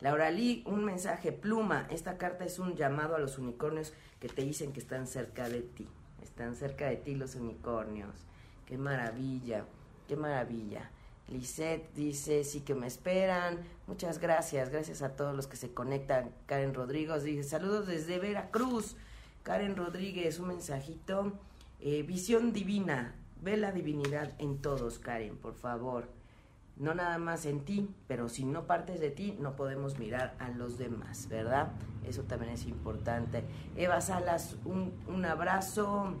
[0.00, 1.86] Laura Lee, un mensaje, pluma.
[1.90, 5.62] Esta carta es un llamado a los unicornios que te dicen que están cerca de
[5.62, 5.88] ti.
[6.22, 8.14] Están cerca de ti los unicornios.
[8.66, 9.64] Qué maravilla.
[10.08, 10.90] Qué maravilla.
[11.28, 13.60] Lisette dice, sí que me esperan.
[13.86, 16.30] Muchas gracias, gracias a todos los que se conectan.
[16.46, 18.96] Karen Rodríguez dice, saludos desde Veracruz.
[19.42, 21.32] Karen Rodríguez, un mensajito.
[21.80, 23.14] Eh, visión divina,
[23.44, 26.08] ve la divinidad en todos, Karen, por favor.
[26.76, 30.48] No nada más en ti, pero si no partes de ti, no podemos mirar a
[30.48, 31.68] los demás, ¿verdad?
[32.04, 33.44] Eso también es importante.
[33.76, 36.14] Eva Salas, un, un abrazo.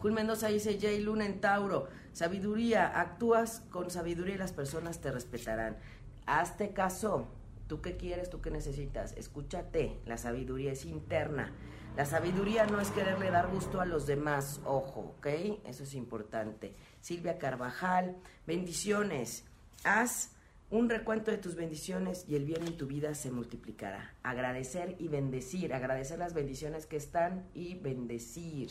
[0.00, 1.88] Jul Mendoza dice, Jay Luna en Tauro.
[2.12, 5.78] Sabiduría, actúas con sabiduría y las personas te respetarán.
[6.26, 7.26] Hazte caso.
[7.66, 8.30] ¿Tú qué quieres?
[8.30, 9.12] ¿Tú qué necesitas?
[9.16, 10.00] Escúchate.
[10.04, 11.52] La sabiduría es interna.
[11.96, 14.60] La sabiduría no es quererle dar gusto a los demás.
[14.64, 15.26] Ojo, ¿ok?
[15.64, 16.74] Eso es importante.
[17.00, 19.44] Silvia Carvajal, bendiciones.
[19.84, 20.32] Haz
[20.70, 24.14] un recuento de tus bendiciones y el bien en tu vida se multiplicará.
[24.22, 25.72] Agradecer y bendecir.
[25.72, 28.70] Agradecer las bendiciones que están y bendecir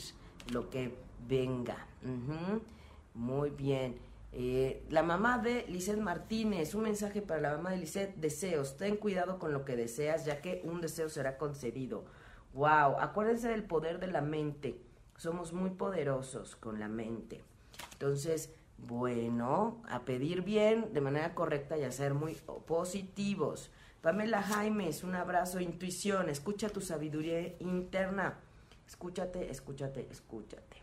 [0.51, 0.93] lo que
[1.27, 1.87] venga.
[3.13, 3.97] Muy bien.
[4.35, 8.97] Eh, la mamá de Lisette Martínez, un mensaje para la mamá de Lisette, deseos, ten
[8.97, 12.03] cuidado con lo que deseas, ya que un deseo será concedido.
[12.55, 14.81] Wow, acuérdense del poder de la mente,
[15.17, 17.43] somos muy poderosos con la mente.
[17.93, 22.33] Entonces, bueno, a pedir bien de manera correcta y a ser muy
[22.65, 23.69] positivos.
[24.01, 28.39] Pamela Jaimes, un abrazo, intuición, escucha tu sabiduría interna.
[28.87, 30.77] Escúchate, escúchate, escúchate.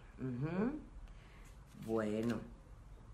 [1.84, 2.59] Bueno.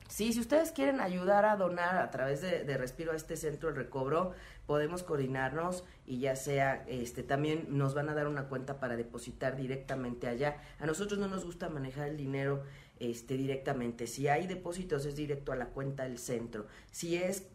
[0.08, 3.76] Sí, si ustedes quieren ayudar a donar a través de, Respiro a este centro de
[3.76, 4.32] recobro,
[4.66, 9.56] podemos coordinarnos y ya sea, este, también nos van a dar una cuenta para depositar
[9.56, 10.62] directamente allá.
[10.78, 12.62] A nosotros no nos gusta manejar el dinero
[13.00, 14.06] este, directamente.
[14.06, 16.66] Si hay depósitos es directo a la cuenta del centro.
[16.92, 17.48] Si es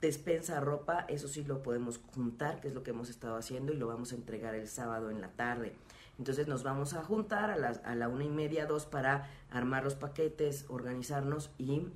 [0.00, 3.76] despensa ropa, eso sí lo podemos juntar, que es lo que hemos estado haciendo y
[3.76, 5.74] lo vamos a entregar el sábado en la tarde.
[6.18, 9.84] Entonces nos vamos a juntar a, las, a la una y media, dos, para armar
[9.84, 11.88] los paquetes, organizarnos y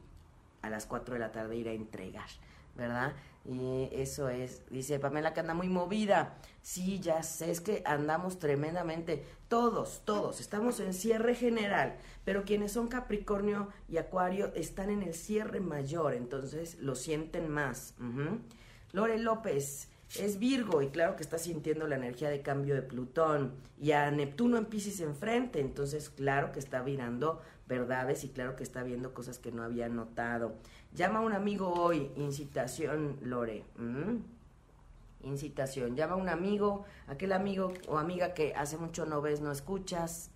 [0.63, 2.29] a las cuatro de la tarde ir a entregar,
[2.77, 3.13] ¿verdad?
[3.45, 6.35] Y eso es, dice Pamela que anda muy movida.
[6.61, 9.25] Sí, ya sé, es que andamos tremendamente.
[9.49, 15.15] Todos, todos, estamos en cierre general, pero quienes son Capricornio y Acuario están en el
[15.15, 17.95] cierre mayor, entonces lo sienten más.
[18.93, 23.53] Lore López, es Virgo y claro que está sintiendo la energía de cambio de Plutón
[23.79, 28.63] y a Neptuno en Pisces enfrente, entonces claro que está mirando verdades y claro que
[28.63, 30.55] está viendo cosas que no había notado.
[30.95, 33.65] Llama a un amigo hoy, incitación Lore.
[35.23, 39.53] Incitación, llama a un amigo, aquel amigo o amiga que hace mucho no ves, no
[39.53, 40.31] escuchas.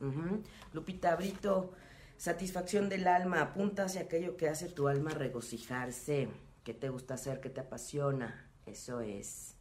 [0.75, 1.73] Lupita Brito,
[2.19, 6.29] satisfacción del alma, apunta hacia aquello que hace tu alma regocijarse,
[6.63, 8.51] que te gusta hacer, que te apasiona.
[8.67, 9.57] Eso es.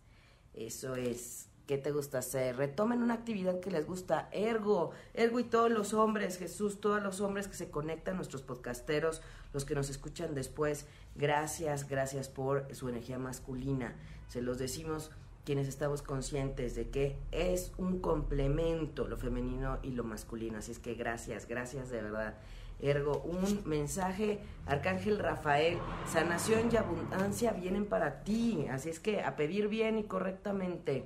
[0.53, 1.47] Eso es.
[1.67, 2.57] ¿Qué te gusta hacer?
[2.57, 4.27] Retomen una actividad que les gusta.
[4.33, 9.21] Ergo, Ergo y todos los hombres, Jesús, todos los hombres que se conectan, nuestros podcasteros,
[9.53, 10.85] los que nos escuchan después.
[11.15, 13.95] Gracias, gracias por su energía masculina.
[14.27, 15.11] Se los decimos
[15.45, 20.57] quienes estamos conscientes de que es un complemento lo femenino y lo masculino.
[20.57, 22.37] Así es que gracias, gracias de verdad.
[22.81, 25.77] Ergo, un mensaje, Arcángel Rafael,
[26.07, 31.05] sanación y abundancia vienen para ti, así es que a pedir bien y correctamente,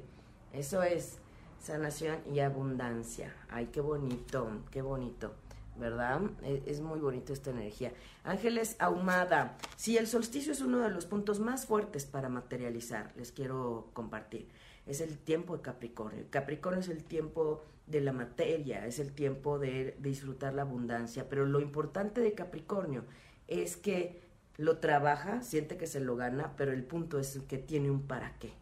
[0.54, 1.18] eso es
[1.60, 3.36] sanación y abundancia.
[3.50, 5.34] Ay, qué bonito, qué bonito,
[5.76, 6.22] ¿verdad?
[6.44, 7.92] Es, es muy bonito esta energía.
[8.24, 13.34] Ángeles Ahumada, sí, el solsticio es uno de los puntos más fuertes para materializar, les
[13.34, 14.48] quiero compartir.
[14.86, 16.26] Es el tiempo de Capricornio.
[16.30, 21.46] Capricornio es el tiempo de la materia, es el tiempo de, disfrutar la abundancia, pero
[21.46, 23.06] lo importante de Capricornio
[23.48, 24.22] es que
[24.58, 28.38] lo trabaja, siente que se lo gana, pero el punto es que tiene un para
[28.40, 28.54] qué.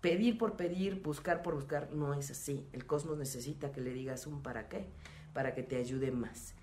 [0.00, 2.68] Pedir por pedir, buscar por buscar, no es así.
[2.72, 4.86] El cosmos necesita que le digas un para qué,
[5.32, 6.54] para que te ayude más.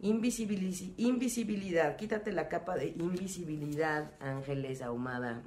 [0.00, 5.44] invisibilidad, quítate la capa de invisibilidad, Ángeles Ahumada.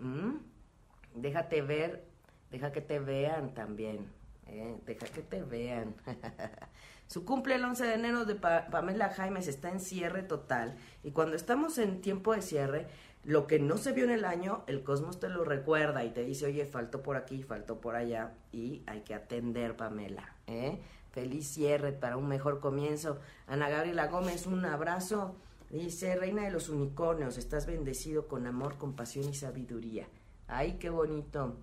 [1.16, 2.06] Déjate ver,
[2.50, 4.23] deja que te vean también.
[4.48, 5.96] Eh, deja que te vean.
[7.08, 10.78] Su cumple el 11 de enero de Pamela Jaimes está en cierre total.
[11.04, 12.88] Y cuando estamos en tiempo de cierre,
[13.24, 16.24] lo que no se vio en el año, el cosmos te lo recuerda y te
[16.24, 18.34] dice, oye, faltó por aquí, faltó por allá.
[18.52, 20.36] Y hay que atender, Pamela.
[20.48, 20.80] ¿eh?
[21.12, 23.20] Feliz cierre para un mejor comienzo.
[23.48, 25.36] Ana Gabriela Gómez, un abrazo.
[25.70, 30.08] Dice, Reina de los Unicornios, estás bendecido con amor, compasión y sabiduría.
[30.48, 31.58] Ay, qué bonito.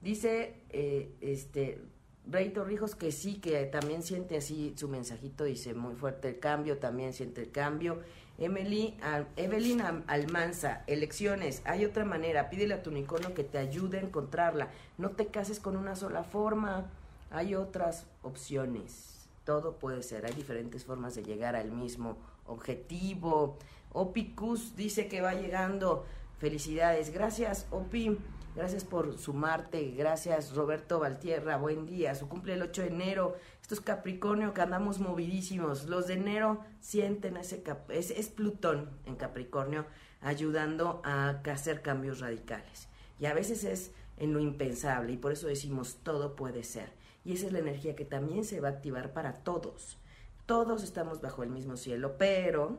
[0.00, 1.80] Dice, eh, este,
[2.26, 6.78] Rey Torrijos que sí, que también siente así su mensajito, dice muy fuerte el cambio,
[6.78, 8.00] también siente el cambio.
[8.38, 8.96] Emily,
[9.36, 14.70] Evelyn Almanza, elecciones, hay otra manera, pídele a tu unicornio que te ayude a encontrarla.
[14.98, 16.90] No te cases con una sola forma,
[17.30, 19.28] hay otras opciones.
[19.44, 22.16] Todo puede ser, hay diferentes formas de llegar al mismo
[22.46, 23.58] objetivo.
[23.92, 26.04] Opicus dice que va llegando.
[26.38, 27.10] Felicidades.
[27.10, 28.18] Gracias, Opi.
[28.54, 29.90] Gracias por sumarte.
[29.96, 31.56] Gracias, Roberto Valtierra.
[31.56, 32.14] Buen día.
[32.14, 33.36] Su cumple el 8 de enero.
[33.60, 35.86] Esto es Capricornio, que andamos movidísimos.
[35.86, 37.64] Los de enero sienten ese...
[37.88, 39.86] es, es Plutón en Capricornio
[40.20, 42.88] ayudando a hacer cambios radicales.
[43.18, 46.92] Y a veces es en lo impensable y por eso decimos todo puede ser.
[47.24, 49.98] Y esa es la energía que también se va a activar para todos.
[50.46, 52.78] Todos estamos bajo el mismo cielo, pero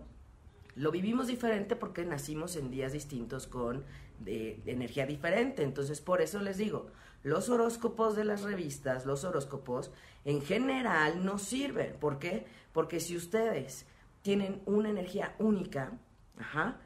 [0.75, 3.83] lo vivimos diferente porque nacimos en días distintos con
[4.19, 5.63] de, energía diferente.
[5.63, 6.87] Entonces, por eso les digo,
[7.23, 9.91] los horóscopos de las revistas, los horóscopos,
[10.25, 11.95] en general no sirven.
[11.99, 12.45] ¿Por qué?
[12.73, 13.85] Porque si ustedes
[14.21, 15.93] tienen una energía única,
[16.37, 16.81] ajá,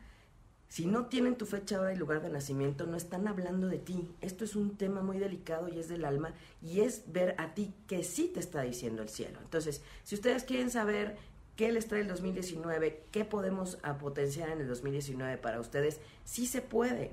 [0.69, 4.07] si no tienen tu fecha, hora y lugar de nacimiento, no están hablando de ti.
[4.21, 7.73] Esto es un tema muy delicado y es del alma y es ver a ti
[7.87, 9.39] que sí te está diciendo el cielo.
[9.41, 11.17] Entonces, si ustedes quieren saber
[11.59, 16.61] qué les trae el 2019, qué podemos potenciar en el 2019 para ustedes, sí se
[16.61, 17.11] puede.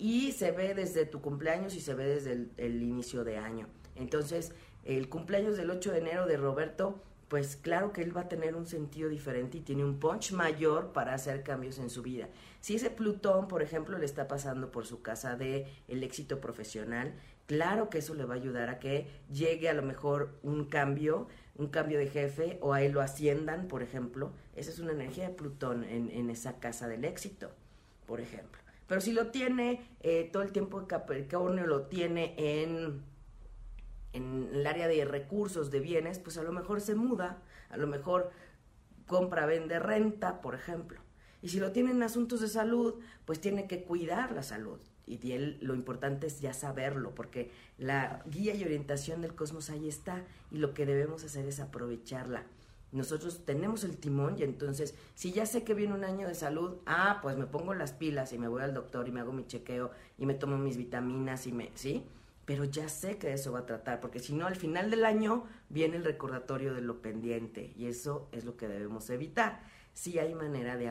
[0.00, 3.68] Y se ve desde tu cumpleaños y se ve desde el, el inicio de año.
[3.94, 4.50] Entonces,
[4.84, 8.56] el cumpleaños del 8 de enero de Roberto pues claro que él va a tener
[8.56, 12.28] un sentido diferente y tiene un punch mayor para hacer cambios en su vida.
[12.60, 17.14] Si ese Plutón, por ejemplo, le está pasando por su casa de el éxito profesional,
[17.46, 21.28] claro que eso le va a ayudar a que llegue a lo mejor un cambio,
[21.58, 24.32] un cambio de jefe o a él lo asciendan, por ejemplo.
[24.56, 27.50] Esa es una energía de Plutón en, en esa casa del éxito,
[28.06, 28.60] por ejemplo.
[28.86, 33.02] Pero si lo tiene eh, todo el tiempo Capricornio, lo tiene en
[34.12, 37.38] en el área de recursos, de bienes, pues a lo mejor se muda,
[37.70, 38.30] a lo mejor
[39.06, 41.00] compra, vende, renta, por ejemplo.
[41.42, 42.94] Y si lo tiene en asuntos de salud,
[43.24, 44.80] pues tiene que cuidar la salud.
[45.08, 49.88] Y él, lo importante es ya saberlo, porque la guía y orientación del cosmos ahí
[49.88, 52.44] está y lo que debemos hacer es aprovecharla.
[52.90, 56.78] Nosotros tenemos el timón y entonces, si ya sé que viene un año de salud,
[56.86, 59.46] ah, pues me pongo las pilas y me voy al doctor y me hago mi
[59.46, 62.04] chequeo y me tomo mis vitaminas y me, ¿sí?
[62.48, 65.44] pero ya sé que eso va a tratar, porque si no, al final del año
[65.68, 69.60] viene el recordatorio de lo pendiente y eso es lo que debemos evitar.
[69.92, 70.90] Si hay manera de...